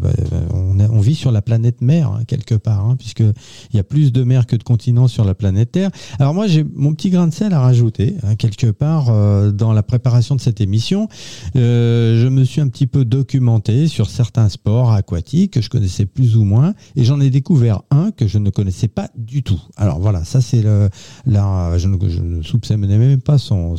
[0.00, 0.10] bah,
[0.52, 3.32] on, vit sur la planète mer, hein, quelque part, hein, puisqu'il
[3.74, 5.90] y a plus de mers que de continents sur la planète Terre.
[6.18, 9.72] Alors moi, j'ai mon petit grain de sel à rajouter, hein, quelque part, euh, dans
[9.72, 11.08] la préparation de cette émission.
[11.56, 16.06] Euh, je me suis un petit peu documenté sur certains sports aquatiques que je connaissais
[16.06, 19.60] plus ou moins, et j'en ai découvert un que je ne connaissais pas du tout.
[19.76, 20.90] Alors voilà, ça c'est le,
[21.24, 23.76] la, je ne, soupçonnais même pas son,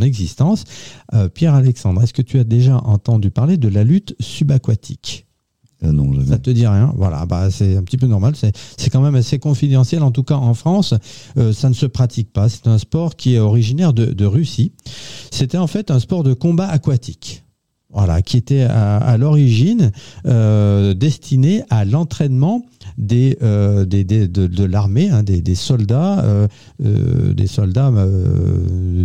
[0.00, 0.64] existence.
[1.14, 5.27] Euh, Pierre-Alexandre, est-ce que tu as déjà entendu parler de la lutte subaquatique?
[5.84, 8.34] Euh, non, Ça te dit rien Voilà, bah c'est un petit peu normal.
[8.76, 10.02] C'est quand même assez confidentiel.
[10.02, 10.94] En tout cas, en France,
[11.36, 12.48] euh, ça ne se pratique pas.
[12.48, 14.72] C'est un sport qui est originaire de, de Russie.
[15.30, 17.44] C'était en fait un sport de combat aquatique.
[17.90, 19.92] Voilà, qui était à, à l'origine
[20.26, 22.66] euh, destiné à l'entraînement
[23.42, 26.48] euh, des, des, de, de l'armée, hein, des, des, soldats, euh,
[26.84, 27.92] euh des soldats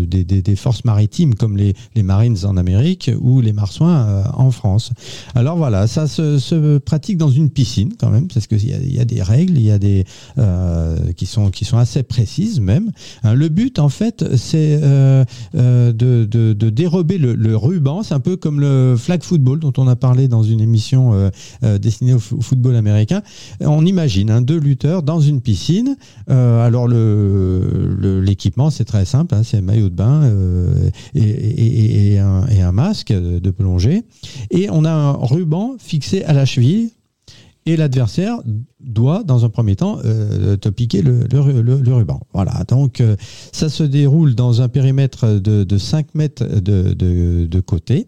[0.08, 4.92] des, des, forces maritimes comme les, les Marines en Amérique ou les marsouins en France.
[5.36, 9.00] Alors voilà, ça se, pratique dans une piscine quand même, parce qu'il y a, y
[9.00, 10.06] a des règles, il y a des
[11.16, 12.92] qui sont qui sont assez précises même.
[13.24, 18.02] Hein, le but en fait, c'est de, de, de, dérober le, ruban.
[18.04, 21.30] C'est un peu comme le flag football dont on a parlé dans une émission
[21.62, 23.22] destinée au, football américain.
[23.84, 25.98] On imagine hein, deux lutteurs dans une piscine.
[26.30, 32.72] Euh, alors l'équipement c'est très simple, hein, c'est un maillot de bain euh, et, un,
[32.72, 34.04] masque de plongée.
[34.52, 36.92] Et on a un ruban fixé à la cheville
[37.66, 38.38] et l'adversaire
[38.80, 42.20] doit, dans un premier temps, euh, te piquer le, ruban.
[42.34, 43.02] Voilà, donc
[43.52, 48.08] ça se déroule dans un périmètre de, 5 mètres de, côté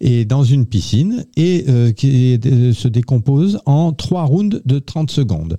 [0.00, 1.64] et dans une piscine et
[1.96, 2.38] qui
[2.74, 5.56] se décompose en trois rounds de 30 secondes.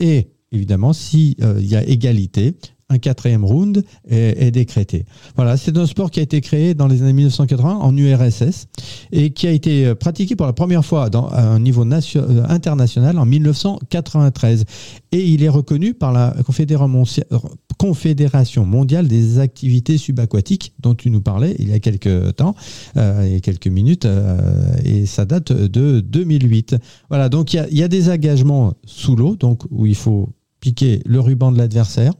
[0.00, 2.56] Et évidemment, s'il y a égalité,
[2.88, 5.06] un quatrième round est, décrété.
[5.34, 8.66] Voilà, c'est un sport qui a été créé dans les années 1980 en URSS
[9.10, 13.18] et qui a été pratiqué pour la première fois dans, à un niveau euh, international
[13.18, 14.64] en 1993.
[15.12, 16.34] Et il est reconnu par la
[17.78, 22.54] Confédération mondiale des activités subaquatiques dont tu nous parlais il y a quelques temps,
[22.96, 26.76] euh, quelques minutes, euh, et ça date de 2008.
[27.08, 29.94] Voilà, donc il y a, il y a des engagements sous l'eau, donc où il
[29.94, 30.28] faut
[30.60, 32.12] piquer le ruban de l'adversaire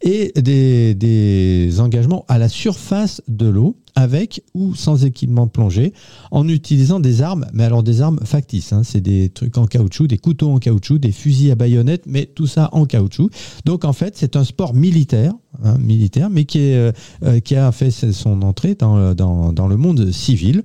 [0.00, 5.92] Et des engagements à la surface de l'eau avec ou sans équipement de plongée,
[6.30, 8.72] en utilisant des armes, mais alors des armes factices.
[8.72, 8.82] Hein.
[8.84, 12.46] c'est des trucs en caoutchouc, des couteaux en caoutchouc, des fusils à baïonnette, mais tout
[12.46, 13.30] ça en caoutchouc.
[13.64, 15.32] Donc en fait, c'est un sport militaire,
[15.64, 16.92] hein, militaire, mais qui, est, euh,
[17.24, 20.62] euh, qui a fait son entrée dans, dans, dans, le monde civil.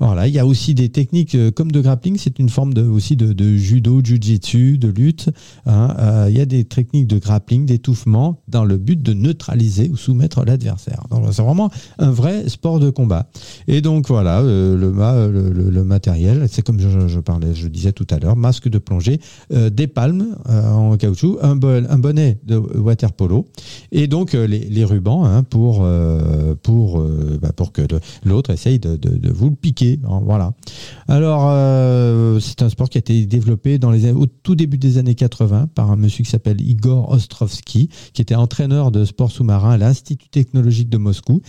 [0.00, 2.82] Voilà, il y a aussi des techniques euh, comme de grappling, c'est une forme de,
[2.82, 5.28] aussi de, de judo, jujitsu, de lutte.
[5.66, 6.28] Hein.
[6.30, 10.46] il y a des techniques de grappling, d'étouffement, dans le but de neutraliser ou soumettre
[10.46, 11.04] l'adversaire.
[11.10, 13.28] Donc c'est vraiment un vrai sport de combat.
[13.66, 18.18] Et donc voilà, euh, le, le, matériel, c'est comme je, parlais, je disais tout à
[18.18, 19.20] l'heure, masque de plongée,
[19.52, 23.46] euh, des palmes euh, en caoutchouc, un, un, bonnet de water polo,
[23.92, 25.86] et donc les, rubans hein, pour,
[26.62, 27.02] pour,
[27.40, 27.82] bah, pour que
[28.24, 29.98] l'autre essaye de, de, vous le piquer.
[30.04, 30.52] Hein, voilà.
[31.08, 31.50] Alors,
[32.40, 35.68] c'est un sport qui a été développé dans les, au tout début des années 80
[35.74, 40.28] par un monsieur qui s'appelle Igor Ostrovski, qui était entraîneur de sport sous-marin à l'Institut
[40.28, 41.40] technologique de Moscou.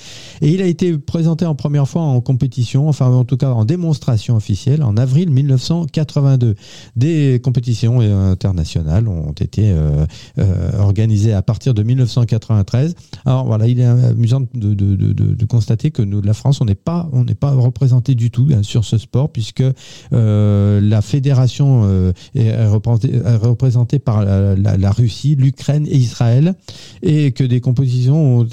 [0.42, 3.66] Et il a été présenté en première fois en compétition, enfin en tout cas en
[3.66, 6.56] démonstration officielle, en avril 1982.
[6.96, 10.06] Des compétitions internationales ont été euh,
[10.40, 12.96] euh, organisées à partir de 1993.
[13.26, 17.26] Alors voilà, il est amusant de, constater que nous, la France, on n'est pas, on
[17.26, 19.66] n'est pas représenté du tout hein, sur ce sport puisque
[20.14, 26.56] euh, la fédération euh, est représentée, par la, Russie, l'Ukraine et Israël,
[27.04, 28.48] et que des compétitions ont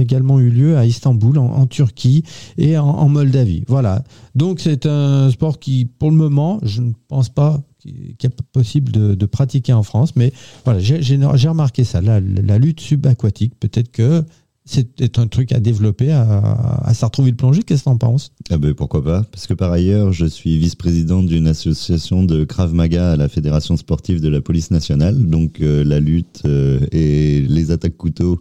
[0.00, 2.22] également eu lieu à Istanbul, en Turquie Turquie
[2.58, 3.64] et en, Moldavie.
[3.66, 4.04] Voilà.
[4.34, 8.92] Donc c'est un sport qui, pour le moment, je ne pense pas qu'il est possible
[8.92, 10.32] de, pratiquer en France, mais
[10.64, 13.54] voilà, j'ai remarqué ça, la, la lutte subaquatique.
[13.58, 14.24] Peut-être que
[14.64, 17.62] c'est un truc à développer à, à le plongée.
[17.62, 18.32] Qu'est-ce que t'en penses?
[18.48, 19.22] Ah ben pourquoi pas?
[19.32, 23.76] Parce que par ailleurs, je suis vice-président d'une association de Krav Maga à la Fédération
[23.76, 25.18] sportive de la police nationale.
[25.26, 28.38] Donc euh, la lutte euh, et les attaques couteaux,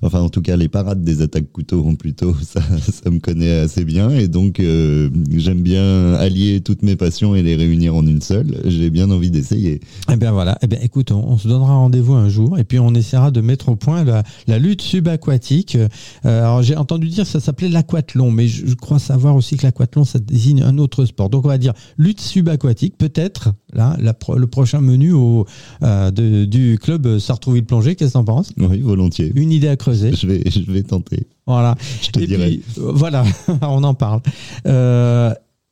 [0.00, 3.58] enfin en tout cas les parades des attaques couteaux ont plutôt, ça, ça me connaît
[3.58, 4.10] assez bien.
[4.10, 8.62] Et donc euh, j'aime bien allier toutes mes passions et les réunir en une seule.
[8.64, 9.80] J'ai bien envie d'essayer.
[10.10, 10.58] Eh bien voilà.
[10.62, 13.68] Eh bien écoute, on, se donnera rendez-vous un jour et puis on essaiera de mettre
[13.68, 15.88] au point la, la lutte subaquatique Euh,
[16.22, 20.04] alors j'ai entendu dire que ça s'appelait l'aquathlon, mais je, crois savoir aussi que l'aquathlon
[20.04, 21.30] ça désigne un autre sport.
[21.30, 25.46] Donc on va dire lutte subaquatique, peut-être là le prochain menu au,
[25.82, 27.96] euh, du club Sartrouville Plongée.
[27.96, 28.52] Qu'est-ce que t'en penses?
[28.56, 29.32] Oui, volontiers.
[29.34, 30.12] Une idée à creuser.
[30.14, 31.26] Je vais, je vais tenter.
[31.46, 31.76] Voilà.
[32.02, 32.60] Je te dirai.
[32.76, 33.24] voilà,
[33.62, 34.20] on en parle.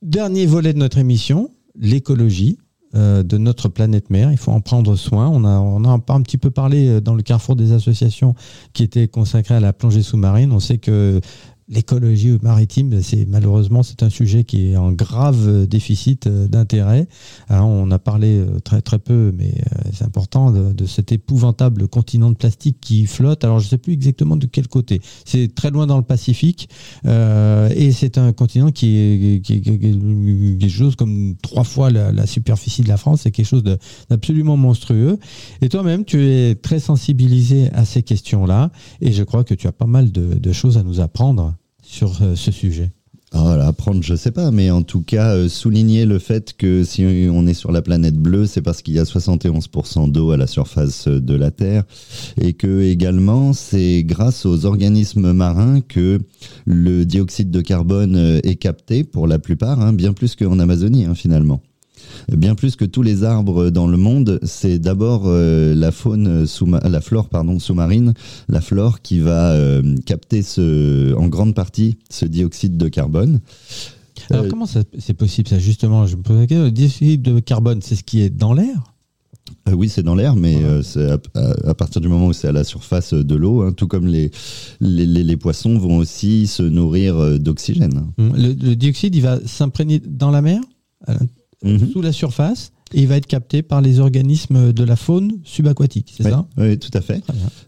[0.02, 2.58] dernier volet de notre émission, l'écologie.
[2.96, 4.32] Euh, de notre planète mère.
[4.32, 5.28] Il faut en prendre soin.
[5.28, 8.34] On a, on a un, petit peu parlé euh, dans le carrefour des associations
[8.72, 10.50] qui étaient consacrées à la plongée sous-marine.
[10.50, 11.20] On sait que
[11.68, 17.08] l'écologie maritime, c'est malheureusement c'est un sujet qui est en grave déficit euh, d'intérêt.
[17.50, 22.30] on a parlé euh, très très peu, mais euh, c'est important de, cet épouvantable continent
[22.30, 23.42] de plastique qui flotte.
[23.42, 25.00] Alors je ne sais plus exactement de quel côté.
[25.24, 26.68] C'est très loin dans le Pacifique
[27.04, 32.96] et c'est un continent qui est, quelque chose comme trois fois la, superficie de la
[32.96, 33.22] France.
[33.22, 33.64] C'est quelque chose
[34.08, 35.18] d'absolument monstrueux.
[35.62, 39.72] Et toi-même, tu es très sensibilisé à ces questions-là et je crois que tu as
[39.72, 41.55] pas mal de choses à nous apprendre
[41.86, 42.90] sur euh, ce sujet.
[43.32, 47.04] Ah, apprendre, je sais pas, mais en tout cas, euh, souligner le fait que si
[47.30, 50.46] on est sur la planète bleue, c'est parce qu'il y a 71% d'eau à la
[50.46, 51.84] surface de la Terre
[52.40, 56.20] et que également, c'est grâce aux organismes marins que
[56.66, 61.04] le dioxyde de carbone euh, est capté pour la plupart, hein, bien plus qu'en Amazonie
[61.04, 61.60] hein, finalement
[62.28, 66.66] bien plus que tous les arbres dans le monde, c'est d'abord euh, la faune sous
[66.66, 68.14] la flore pardon sous-marine,
[68.48, 73.40] la flore qui va euh, capter ce, en grande partie ce dioxyde de carbone.
[74.30, 76.64] Alors euh, comment c'est possible ça justement Je me pose la question.
[76.64, 78.94] Le dioxyde de carbone, c'est ce qui est dans l'air?
[79.72, 83.14] Oui, c'est dans l'air, mais c'est à, partir du moment où c'est à la surface
[83.14, 84.32] de l'eau, hein, tout comme les,
[84.80, 88.12] les, les, poissons vont aussi se nourrir d'oxygène.
[88.18, 90.60] Hum, le, le, dioxyde, il va s'imprégner dans la mer?
[91.64, 91.90] Mhm.
[91.90, 96.14] sous la surface et il va être capté par les organismes de la faune subaquatique,
[96.16, 96.46] c'est ça?
[96.56, 97.20] Oui, tout à fait.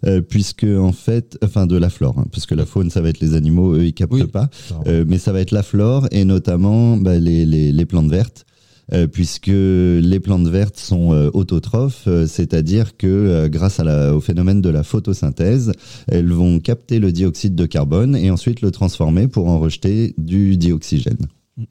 [0.07, 3.09] Euh, puisque en fait, enfin de la flore, hein, parce que la faune, ça va
[3.09, 4.49] être les animaux, eux, ils captent pas,
[4.87, 8.45] euh, mais ça va être la flore et notamment bah, les, les, les, plantes vertes.
[8.95, 14.71] Euh, puisque les plantes vertes sont autotrophes, c'est-à-dire que grâce à la, au phénomène de
[14.71, 15.73] la photosynthèse,
[16.07, 20.57] elles vont capter le dioxyde de carbone et ensuite le transformer pour en rejeter du
[20.57, 21.27] dioxygène.
[21.59, 21.65] Mm.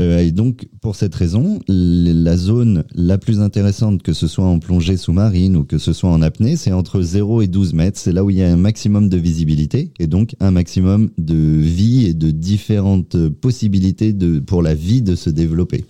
[0.00, 4.58] Euh, et donc, pour cette raison, la zone la plus intéressante, que ce soit en
[4.58, 7.98] plongée sous-marine ou que ce soit en apnée, c'est entre 0 et 12 mètres.
[7.98, 11.36] C'est là où il y a un maximum de visibilité et donc un maximum de
[11.36, 15.84] vie et de différentes possibilités de, pour la vie de se développer.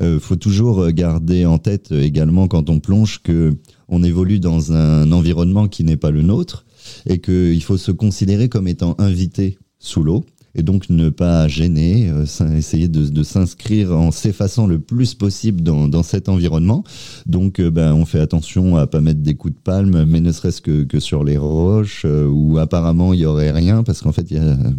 [0.00, 3.56] Il euh, faut toujours garder en tête également quand on plonge que
[3.88, 6.66] on évolue dans un environnement qui n'est pas le nôtre
[7.06, 10.24] et qu'il faut se considérer comme étant invité sous l'eau
[10.58, 15.62] et donc ne pas gêner, euh, essayer de, de s'inscrire en s'effaçant le plus possible
[15.62, 16.82] dans, dans cet environnement.
[17.26, 20.32] Donc euh, ben, on fait attention à pas mettre des coups de palme, mais ne
[20.32, 24.10] serait-ce que, que sur les roches euh, où apparemment il y aurait rien, parce qu'en
[24.10, 24.26] fait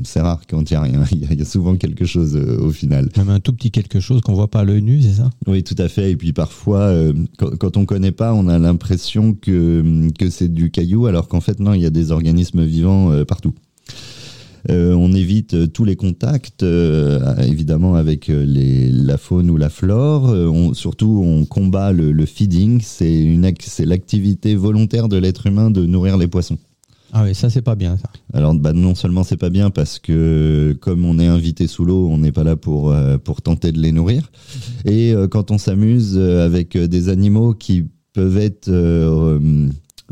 [0.03, 3.09] c'est rare quand il y a rien, il y, a, souvent quelque chose au final.
[3.15, 5.29] Même un tout petit quelque chose qu'on voit pas à l'œil nu, c'est ça?
[5.47, 6.11] Oui, tout à fait.
[6.11, 6.93] Et puis parfois,
[7.37, 11.39] quand, quand, on connaît pas, on a l'impression que, que c'est du caillou, alors qu'en
[11.41, 13.53] fait non, il y a des organismes vivants partout.
[14.69, 19.69] Euh, on évite euh, tous les contacts, euh, évidemment, avec les, la faune ou la
[19.69, 20.25] flore.
[20.25, 22.81] On, surtout, on combat le, feeding.
[22.81, 26.57] C'est l'activité volontaire de l'être humain de nourrir les poissons.
[27.11, 28.11] Ah oui, ça c'est pas bien ça.
[28.33, 32.07] Alors bah, non seulement c'est pas bien parce que comme on est invité sous l'eau,
[32.07, 34.29] on n'est pas là pour pour tenter de les nourrir.
[34.85, 38.69] Et quand on s'amuse avec des animaux qui peuvent être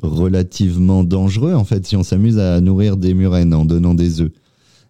[0.01, 4.31] relativement dangereux en fait si on s'amuse à nourrir des murènes en donnant des œufs.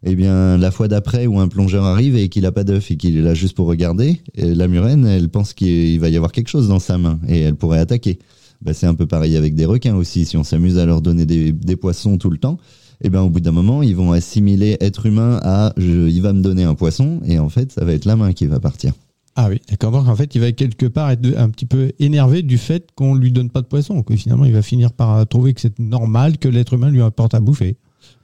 [0.04, 2.98] Eh bien, la fois d'après où un plongeur arrive et qu'il a pas d'œuf et
[2.98, 6.50] qu'il est là juste pour regarder, la murène, elle pense qu'il va y avoir quelque
[6.50, 8.20] chose dans sa main et elle pourrait attaquer.
[8.62, 10.26] Bah, c'est un peu pareil avec des requins aussi.
[10.26, 12.58] Si on s'amuse à leur donner des, poissons tout le temps,
[13.02, 16.34] eh ben, au bout d'un moment, ils vont assimiler être humain à je, il va
[16.34, 18.94] me donner un poisson et en fait, ça va être la main qui va partir.
[19.40, 19.92] Ah oui, d'accord.
[19.92, 23.14] Donc en fait, il va quelque part être un petit peu énervé du fait qu'on
[23.14, 26.40] lui donne pas de poisson, que finalement il va finir par trouver que c'est normal
[26.40, 27.78] que l'être humain lui apporte à bouffer.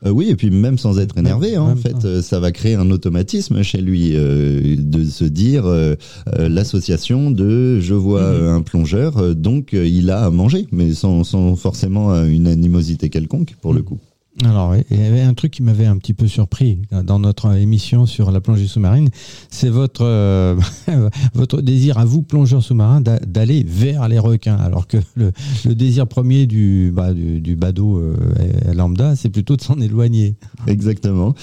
[0.05, 2.73] Euh, oui, et puis même sans être énervé, hein, en fait, euh, ça va créer
[2.73, 5.65] un automatisme chez lui euh, de se dire
[6.35, 8.47] l'association de je vois mhm.
[8.47, 13.73] un plongeur, donc il a à manger, mais sans, sans forcément une animosité quelconque pour
[13.73, 13.85] le mhm.
[13.85, 13.99] coup.
[14.41, 18.07] Alors, il y avait un truc qui m'avait un petit peu surpris dans notre émission
[18.07, 19.09] sur la plongée sous-marine,
[19.49, 20.59] c'est votre, euh,
[21.35, 25.31] votre désir à vous, plongeurs sous-marins, d'aller vers les requins, alors que le,
[25.75, 28.15] désir premier du, bah, du, du badaud euh,
[28.73, 30.35] lambda, c'est plutôt de s'en éloigner.
[30.67, 31.35] Exactement.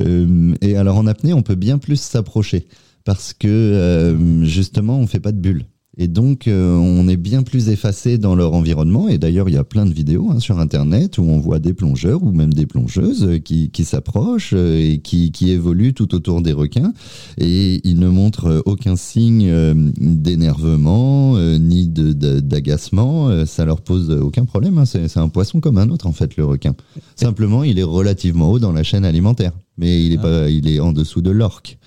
[0.00, 2.66] Euh, et alors en apnée, on peut bien plus s'approcher,
[3.04, 5.66] parce que justement, on fait pas de bulles.
[6.00, 9.08] Et donc, euh, on est bien plus effacé dans leur environnement.
[9.08, 11.74] Et d'ailleurs, il y a plein de vidéos hein, sur Internet où on voit des
[11.74, 16.14] plongeurs ou même des plongeuses euh, qui, qui s'approchent euh, et qui, qui évoluent tout
[16.14, 16.92] autour des requins.
[17.36, 19.52] Et ils ne montrent aucun signe
[19.96, 23.44] d'énervement ni d'agacement.
[23.46, 24.78] Ça leur pose aucun problème.
[24.78, 24.84] Hein.
[24.84, 26.74] C'est un poisson comme un autre, en fait, le requin.
[27.16, 29.52] Simplement, il est relativement haut dans la chaîne alimentaire.
[29.78, 30.22] Mais il est, ah.
[30.22, 31.78] pas, il est en dessous de l'orque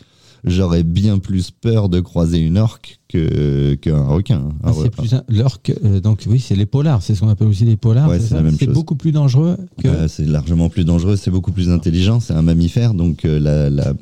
[0.43, 4.49] j'aurais bien plus peur de croiser une orque que qu'un requin.
[4.63, 7.65] Ah, c'est plus l'orque, euh, donc oui, c'est les polars, c'est ce qu'on appelle aussi
[7.65, 8.09] les polars.
[8.19, 10.07] c'est beaucoup plus dangereux que.
[10.07, 12.19] c'est largement plus dangereux, c'est beaucoup plus intelligent.
[12.19, 13.93] C'est un mammifère, donc euh, la, la,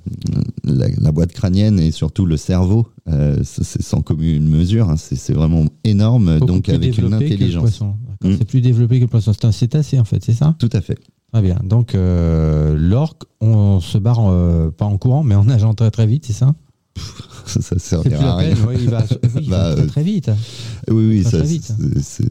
[0.64, 4.90] la, boîte crânienne et surtout le cerveau, euh, c'est sans commune mesure.
[4.90, 4.96] Hein.
[4.98, 7.82] c'est vraiment énorme, donc avec une intelligence.
[8.22, 8.36] Hmm.
[8.38, 9.32] C'est plus développé que le poisson.
[9.34, 11.00] C'est un cétacé en fait, c'est ça Tout à fait.
[11.32, 11.60] Très bien.
[11.64, 16.08] Donc, euh, l'orque, on se barre euh, pas en courant, mais en nageant très très
[16.08, 16.56] vite, c'est ça?
[17.46, 18.56] Ça servira à rien.
[18.80, 19.04] il va,
[19.50, 20.30] bah, très, vite.
[20.88, 21.40] Oui, oui, ça,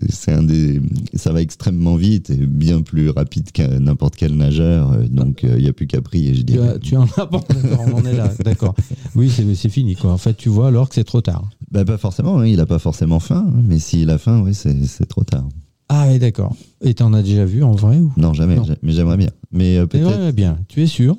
[0.09, 0.81] c'est un des,
[1.15, 4.93] ça va extrêmement vite et bien plus rapide qu'un n'importe quel nageur.
[4.93, 6.79] Euh, donc, il n'y a plus qu'à prier, je dirais.
[6.79, 7.41] Tu, en as, bon,
[7.81, 8.77] on en est là, d'accord.
[9.17, 10.13] Oui, c'est fini, quoi.
[10.13, 11.49] En fait, tu vois, l'orque, c'est trop tard.
[11.73, 14.55] Bah, pas forcément, hein, il n'a pas forcément faim, hein, mais s'il a faim, oui,
[14.55, 15.49] c'est trop tard.
[15.89, 16.55] Ah oui, d'accord.
[16.83, 18.13] Et tu en as déjà vu en vrai ou?
[18.17, 18.57] Non, jamais.
[18.83, 19.31] Mais j'aimerais bien.
[19.53, 20.35] Mais euh, peut-être.
[20.35, 20.59] bien.
[20.69, 21.17] Tu es sûr?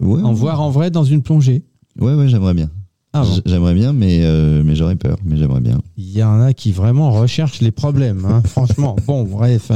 [0.00, 1.62] En voir en vrai dans une plongée
[2.00, 2.68] Ouais, ouais, j'aimerais bien.
[3.16, 5.18] Ah j'aimerais bien, mais, euh, mais j'aurais peur.
[5.24, 5.80] Mais j'aimerais bien.
[5.96, 8.96] Il y en a qui vraiment recherchent les problèmes, hein, franchement.
[9.06, 9.70] Bon, bref.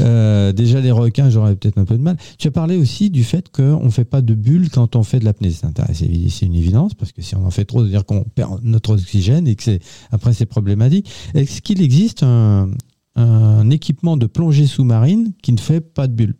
[0.00, 2.16] Euh, déjà, les requins, j'aurais peut-être un peu de mal.
[2.38, 5.18] Tu as parlé aussi du fait qu'on ne fait pas de bulles quand on fait
[5.18, 5.50] de l'apnée.
[5.92, 9.46] C'est une évidence, parce que si on en fait trop, c'est-à-dire qu'on perd notre oxygène
[9.46, 11.10] et que c'est après, c'est problématique.
[11.34, 12.70] Est-ce qu'il existe un,
[13.18, 16.36] un équipement de plongée sous-marine qui ne fait pas de bulles.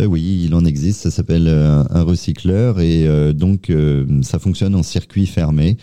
[0.00, 3.72] Euh, oui, il en existe, ça s'appelle euh, un recycleur et euh, donc
[4.22, 5.76] ça fonctionne en circuit fermé.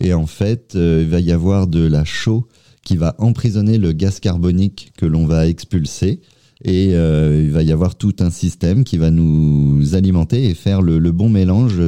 [0.00, 2.48] Et en fait, il va y avoir de la chaux
[2.84, 6.20] qui va emprisonner le gaz carbonique que l'on va expulser.
[6.64, 10.98] Et il va y avoir tout un système qui va nous alimenter et faire le,
[10.98, 11.82] le bon mélange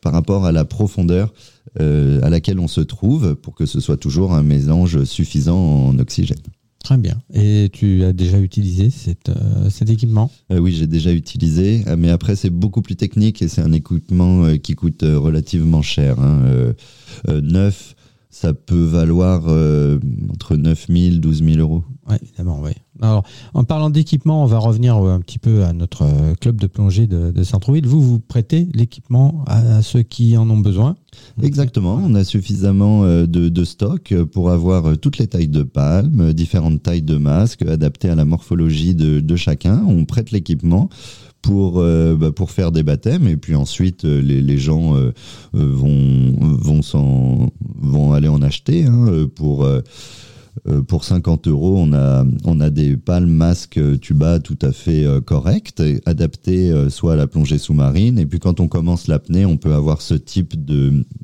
[0.00, 1.34] par rapport à la profondeur
[1.78, 6.38] à laquelle on se trouve pour que ce soit toujours un mélange suffisant en oxygène.
[6.82, 7.20] Très bien.
[7.34, 8.88] Et tu as déjà utilisé
[9.28, 10.30] euh, cet équipement?
[10.50, 13.72] Euh, Oui, j'ai déjà utilisé, euh, mais après c'est beaucoup plus technique et c'est un
[13.72, 16.18] équipement qui coûte relativement cher.
[16.18, 16.72] Hein.
[17.28, 17.94] neuf,
[18.30, 19.42] ça peut valoir
[20.32, 21.84] entre 9 000 12 000 euros.
[22.08, 22.72] Oui, évidemment, oui.
[23.02, 23.24] Alors,
[23.54, 26.06] en parlant d'équipement, on va revenir un petit peu à notre
[26.40, 27.86] club de plongée de, de Centre-Ville.
[27.86, 30.96] Vous, vous prêtez l'équipement à ceux qui en ont besoin?
[31.42, 35.62] Exactement, on a suffisamment euh, de, de, stock pour avoir euh, toutes les tailles de
[35.62, 39.82] palmes, différentes tailles de masques adaptées à la morphologie de, de chacun.
[39.86, 40.88] On prête l'équipement
[41.42, 44.94] pour euh, bah, pour faire des baptêmes et puis ensuite les, les gens
[45.52, 49.66] vont vont vont aller en acheter hein, pour
[50.68, 54.72] euh, pour 50 euros, on a, on a des palmes masques euh, tuba tout à
[54.72, 58.18] fait euh, corrects, adaptés soit à la plongée sous-marine.
[58.18, 60.54] Et puis quand on commence l'apnée, on peut avoir ce type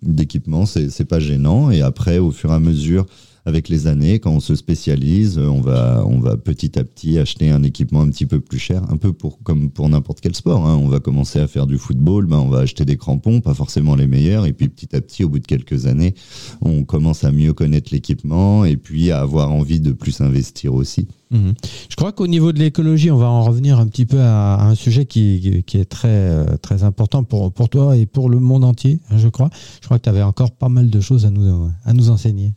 [0.02, 0.64] d'équipement.
[0.66, 1.70] C'est pas gênant.
[1.70, 3.06] Et après, au fur et à mesure
[3.46, 7.50] avec les années, quand on se spécialise, on va, on va petit à petit acheter
[7.50, 10.66] un équipement un petit peu plus cher, un peu pour, comme pour n'importe quel sport.
[10.66, 10.76] Hein.
[10.82, 13.94] On va commencer à faire du football, ben on va acheter des crampons, pas forcément
[13.94, 16.16] les meilleurs, et puis petit à petit, au bout de quelques années,
[16.60, 21.06] on commence à mieux connaître l'équipement et puis à avoir envie de plus investir aussi.
[21.30, 21.54] Mhm.
[21.88, 24.74] Je crois qu'au niveau de l'écologie, on va en revenir un petit peu à, un
[24.74, 28.64] sujet qui, qui, est très, euh, très important pour, pour toi et pour le monde
[28.64, 29.50] entier, hein, je crois.
[29.80, 32.54] Je crois que tu avais encore pas mal de choses à nous, à nous enseigner.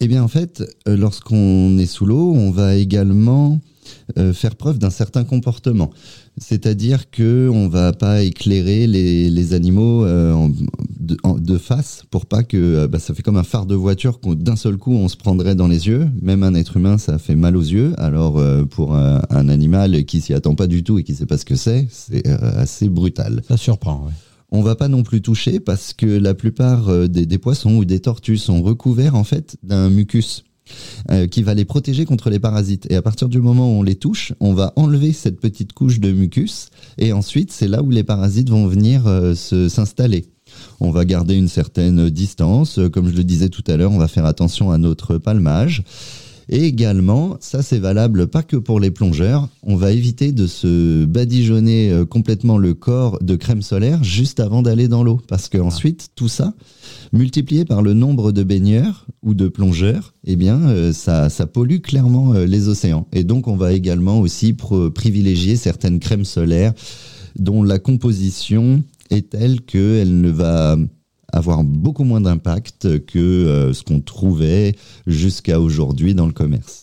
[0.00, 3.58] Eh bien, en fait, euh, lorsqu'on est sous l'eau, on va également
[4.16, 5.90] euh, faire preuve d'un certain comportement.
[6.36, 10.48] C'est-à-dire que on va pas éclairer les, les animaux euh,
[11.00, 14.76] de, face pour pas que bah, ça fait comme un phare de voiture d'un seul
[14.76, 16.06] coup on se prendrait dans les yeux.
[16.22, 17.94] Même un être humain, ça fait mal aux yeux.
[17.98, 18.40] Alors
[18.70, 21.56] pour un, animal qui s'y attend pas du tout et qui sait pas ce que
[21.56, 23.42] c'est, c'est assez brutal.
[23.48, 24.04] Ça surprend.
[24.06, 24.12] Ouais.
[24.50, 28.00] On va pas non plus toucher parce que la plupart euh, des, poissons ou des
[28.00, 30.44] tortues sont recouverts en fait d'un mucus.
[31.10, 32.86] Euh, qui va les protéger contre les parasites.
[32.90, 35.98] Et à partir du moment où on les touche, on va enlever cette petite couche
[35.98, 36.68] de mucus
[36.98, 40.26] et ensuite c'est là où les parasites vont venir euh, s'installer.
[40.80, 44.08] On va garder une certaine distance, comme je le disais tout à l'heure, on va
[44.08, 45.84] faire attention à notre palmage.
[46.50, 51.04] Et également, ça c'est valable pas que pour les plongeurs, on va éviter de se
[51.04, 55.20] badigeonner euh, complètement le corps de crème solaire juste avant d'aller dans l'eau.
[55.28, 56.54] Parce que ensuite, tout ça,
[57.12, 61.80] multiplié par le nombre de baigneurs ou de plongeurs, eh bien, euh, ça, ça pollue
[61.80, 63.06] clairement euh, les océans.
[63.12, 64.56] Et donc, on va également aussi
[64.94, 66.72] privilégier certaines crèmes solaires
[67.38, 70.76] dont la composition est telle qu'elle ne va
[71.32, 74.74] avoir beaucoup moins d'impact que ce qu'on trouvait
[75.06, 76.82] jusqu'à aujourd'hui dans le commerce.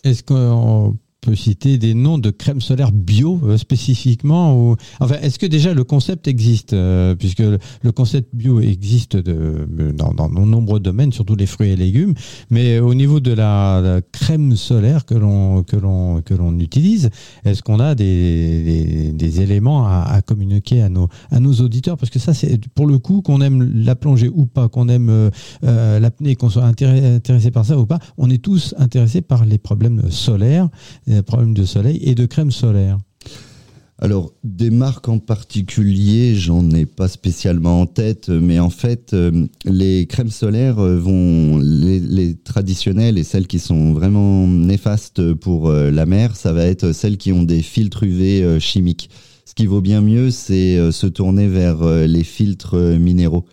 [1.34, 4.76] Citer des noms de crème solaire bio euh, spécifiquement ou...
[5.00, 10.46] Enfin, est-ce que déjà le concept existe euh, Puisque le concept bio existe dans, de
[10.46, 12.14] nombreux domaines, surtout les fruits et légumes.
[12.50, 17.10] Mais au niveau de la, crème solaire que l'on que l'on que l'on utilise,
[17.44, 21.96] est-ce qu'on a des, des, éléments à, communiquer à nos à nos auditeurs?
[21.96, 25.30] Parce que ça, c'est pour le coup qu'on aime la plongée ou pas, qu'on aime
[25.64, 29.58] euh, l'apnée, qu'on soit intéressé par ça ou pas, on est tous intéressés par les
[29.58, 30.68] problèmes solaires
[31.22, 32.98] problèmes de soleil et de crème solaire
[33.98, 39.46] alors, des marques en particulier, j'en ai pas spécialement en tête, mais en fait, euh,
[39.64, 45.90] les crèmes solaires euh, vont, les, traditionnelles et celles qui sont vraiment néfastes pour euh,
[45.90, 49.08] la mer, ça va être celles qui ont des filtres UV chimiques.
[49.46, 53.46] Ce qui vaut bien mieux, c'est se tourner vers les filtres minéraux.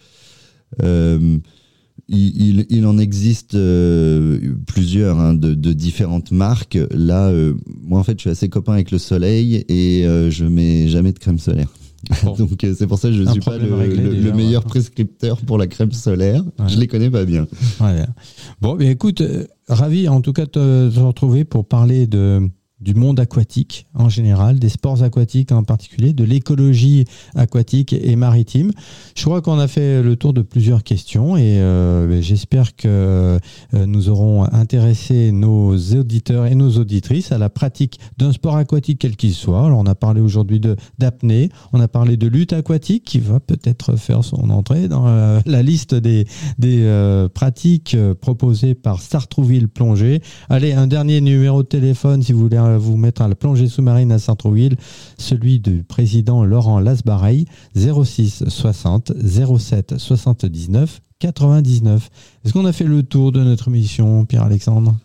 [2.09, 4.37] Il, il, en existe euh,
[4.67, 6.77] plusieurs hein, de, de, différentes marques.
[6.91, 10.43] Là, euh, moi en fait, je suis assez copain avec le soleil et euh, je
[10.43, 11.69] mets jamais de crème solaire.
[12.37, 15.93] Donc c'est pour ça que je ne suis pas le, meilleur prescripteur pour la crème
[15.93, 16.43] solaire.
[16.67, 17.47] Je les connais pas bien.
[18.59, 19.23] Bon, mais écoute,
[19.69, 22.49] ravi en tout cas de te retrouver pour parler de
[22.83, 27.05] du monde aquatique en général, des sports aquatiques en particulier, de l'écologie
[27.35, 28.71] aquatique et maritime.
[29.15, 32.87] Je crois qu'on a fait le tour de plusieurs questions et euh, ben, j'espère que
[32.87, 38.99] euh, nous aurons intéressé nos auditeurs et nos auditrices à la pratique d'un sport aquatique
[38.99, 39.65] quel qu'il soit.
[39.65, 40.61] Alors on a parlé aujourd'hui
[40.99, 45.39] d'apnée, on a parlé de lutte aquatique qui va peut-être faire son entrée dans euh,
[45.45, 46.25] la liste des,
[46.59, 46.83] des
[47.33, 50.21] pratiques proposées par Sartrouville Plongée.
[50.49, 54.11] Allez, un dernier numéro de téléphone si vous voulez vous mettre à la plongée sous-marine
[54.11, 54.75] à Saint-Trouville,
[55.17, 57.45] celui du président Laurent Lasbareil,
[57.75, 62.09] 06 60 07 79 99.
[62.43, 64.95] Est-ce qu'on a fait le tour de notre mission, Pierre-Alexandre?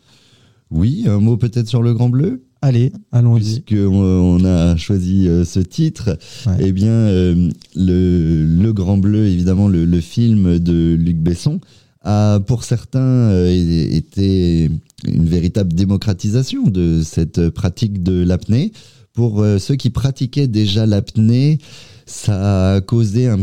[0.70, 2.44] Oui, un mot peut-être sur le Grand Bleu?
[2.60, 3.60] Allez, allons-y.
[3.60, 6.18] Puisqu'on on a choisi euh, ce titre,
[6.58, 11.60] eh bien, euh, le, Grand Bleu, évidemment, le, film de Luc Besson,
[12.08, 13.50] a pour certains euh,
[13.92, 14.70] été
[15.06, 18.72] une véritable démocratisation de cette pratique de l'apnée.
[19.12, 21.58] Pour euh, ceux qui pratiquaient déjà l'apnée,
[22.06, 23.38] ça a causé un,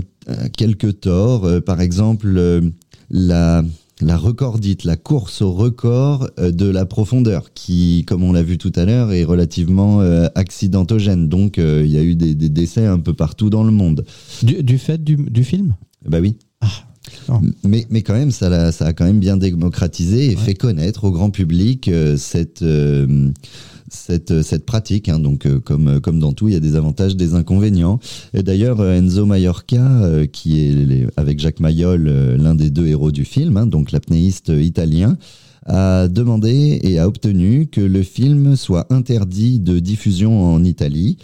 [0.57, 1.45] quelques torts.
[1.45, 2.61] Euh, par exemple, euh,
[3.09, 3.63] la,
[4.01, 8.71] la recordite, la course au record de la profondeur, qui, comme on l'a vu tout
[8.75, 9.99] à l'heure, est relativement
[10.33, 11.29] accidentogène.
[11.29, 14.05] Donc, il y a eu des, décès un peu partout dans le monde.
[14.43, 15.75] Du, fait du, du film?
[16.07, 16.35] Bah oui.
[17.63, 21.05] Mais, mais quand même, ça a, ça a quand même bien démocratisé et fait connaître
[21.05, 23.29] au grand public euh, cette, euh,
[23.89, 25.09] cette, euh, cette pratique.
[25.09, 25.19] Hein.
[25.19, 27.99] Donc, comme, comme dans tout, il y a des avantages, des inconvénients.
[28.33, 30.01] Et d'ailleurs, Enzo Mallorca,
[30.31, 35.17] qui est avec Jacques Mayol l'un des deux héros du film, hein, donc l'apnéiste italien,
[35.65, 41.17] a demandé et a obtenu que le film soit interdit de diffusion en Italie.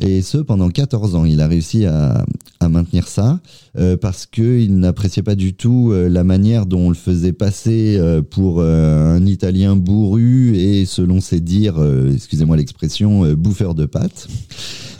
[0.00, 1.24] Et ce, pendant 14 ans.
[1.24, 2.24] Il a réussi à,
[2.60, 3.40] à maintenir ça
[3.78, 7.96] euh, parce qu'il n'appréciait pas du tout euh, la manière dont on le faisait passer
[7.98, 11.78] euh, pour un Italien bourru et, selon ses dires,
[12.12, 14.28] excusez-moi l'expression, bouffeur de pâtes.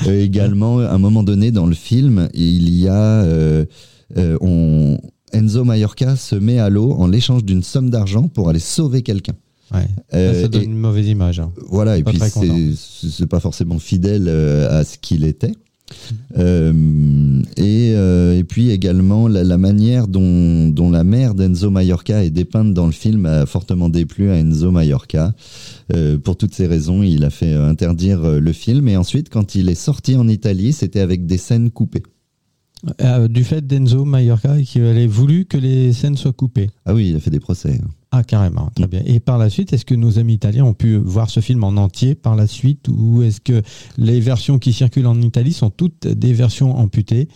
[0.06, 3.24] également, à un moment donné dans le film, il y a...
[4.40, 4.98] on,
[5.32, 9.34] Enzo Mallorca se met à l'eau en l'échange d'une somme d'argent pour aller sauver quelqu'un.
[9.72, 9.86] Ouais.
[10.14, 11.40] Euh, ça donne une mauvaise image.
[11.40, 11.52] Hein.
[11.68, 15.52] Voilà, et puis c'est pas forcément fidèle euh, à ce qu'il était.
[16.36, 22.74] Euh, et, et, puis également la, manière dont, dont, la mère d'Enzo Mallorca est dépeinte
[22.74, 25.32] dans le film a fortement déplu à Enzo Mallorca.
[26.24, 28.88] pour toutes ces raisons, il a fait interdire le film.
[28.88, 32.02] Et ensuite, quand il est sorti en Italie, c'était avec des scènes coupées.
[33.00, 36.70] Euh, du fait d'Enzo Mallorca qui avait voulu que les scènes soient coupées.
[36.86, 37.80] Ah oui, il a fait des procès.
[38.12, 38.90] Ah carrément, très mm.
[38.90, 39.02] bien.
[39.04, 41.76] Et par la suite, est-ce que nos amis italiens ont pu voir ce film en
[41.76, 43.62] entier par la suite ou est-ce que
[43.96, 47.28] les versions qui circulent en Italie sont toutes des versions amputées?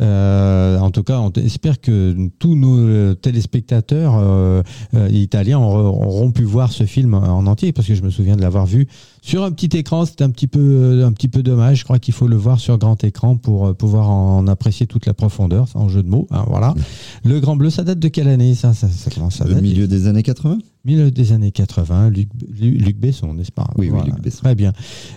[0.00, 4.62] Euh, en tout cas, on espère que tous nos téléspectateurs euh,
[5.10, 8.66] italiens auront, pu voir ce film en entier, parce que je me souviens de l'avoir
[8.66, 8.86] vu
[9.22, 11.80] sur un petit écran, c'est un petit peu euh, un petit peu dommage.
[11.80, 15.06] Je crois qu'il faut le voir sur grand écran pour euh, pouvoir en apprécier toute
[15.06, 16.26] la profondeur, en jeu de mots.
[16.30, 16.74] Hein, voilà.
[17.24, 19.86] Le Grand Bleu, ça date de quelle année ça, ça, ça commence à Le milieu
[19.86, 23.68] des années 80 Milieu des années 80, Luc, Luc Besson, n'est-ce pas?
[23.76, 24.40] Oui, oui, Luc Besson.
[24.44, 24.72] Très bien.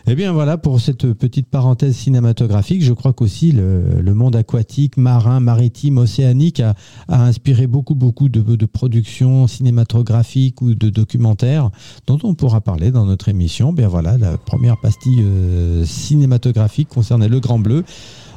[0.08, 2.84] Eh bien voilà pour cette petite parenthèse cinématographique.
[2.84, 6.76] Je crois qu'aussi le, le, monde aquatique, marin, maritime, océanique a,
[7.08, 11.72] a inspiré beaucoup beaucoup de, de productions cinématographiques ou de documentaires
[12.08, 13.72] dont on pourra parler dans notre émission.
[13.72, 17.84] Bien voilà, la première pastille euh, cinématographique concernait Le Grand Bleu.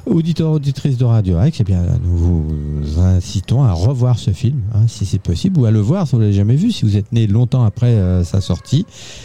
[0.05, 4.83] Auditeur, auditrice de Radio X, eh bien, nous vous incitons à revoir ce film, hein,
[4.87, 7.11] si c'est possible, ou à le voir si vous l'avez jamais vu, si vous êtes
[7.11, 8.85] né longtemps après euh, sa sortie.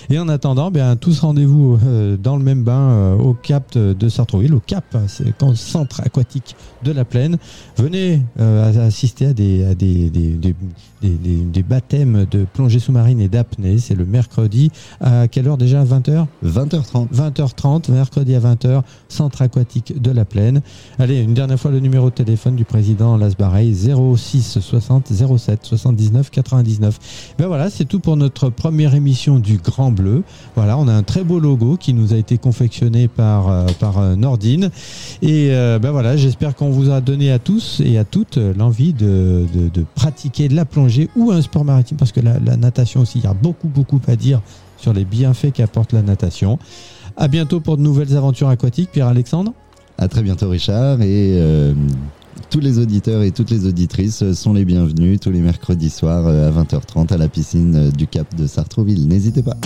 [0.10, 4.54] Et en attendant, bien tous rendez-vous euh, dans le même bain au Cap de Sartrouville,
[4.54, 6.56] au Cap, hein, c'est le centre aquatique
[6.86, 7.38] de la Plaine.
[7.76, 10.10] Venez assister à des, à des,
[11.02, 13.78] des, baptêmes de plongée sous-marine et d'apnée.
[13.78, 15.84] C'est le mercredi à quelle heure déjà?
[15.84, 17.08] 20h 20h30.
[17.14, 20.62] 20h30, mercredi à 20h, centre aquatique de la Plaine.
[21.00, 25.66] Allez, une dernière fois le numéro de téléphone du président Las Bareilles 06 60 07
[25.66, 27.36] 79 99.
[27.38, 30.24] Ben voilà, c'est tout pour notre première émission du Grand Bleu.
[30.56, 34.00] Voilà, on a un très beau logo qui nous a été confectionné par euh, par
[34.00, 34.70] euh, Nordine
[35.22, 38.94] et euh, ben voilà, j'espère qu'on vous a donné à tous et à toutes l'envie
[38.94, 43.02] de, de, de pratiquer de la plongée ou un sport maritime, parce que la, natation
[43.02, 44.42] aussi, il y a beaucoup, beaucoup à dire
[44.78, 46.60] sur les bienfaits qu'apporte la natation.
[47.18, 49.54] À bientôt pour de nouvelles aventures aquatiques, Pierre-Alexandre.
[49.98, 51.02] À très bientôt, Richard.
[51.02, 51.74] Et euh,
[52.50, 56.50] tous les auditeurs et toutes les auditrices sont les bienvenus tous les mercredis soirs euh,
[56.50, 59.08] à 20h30 à la piscine euh, du Cap de Sartrouville.
[59.08, 59.58] N'hésitez pas.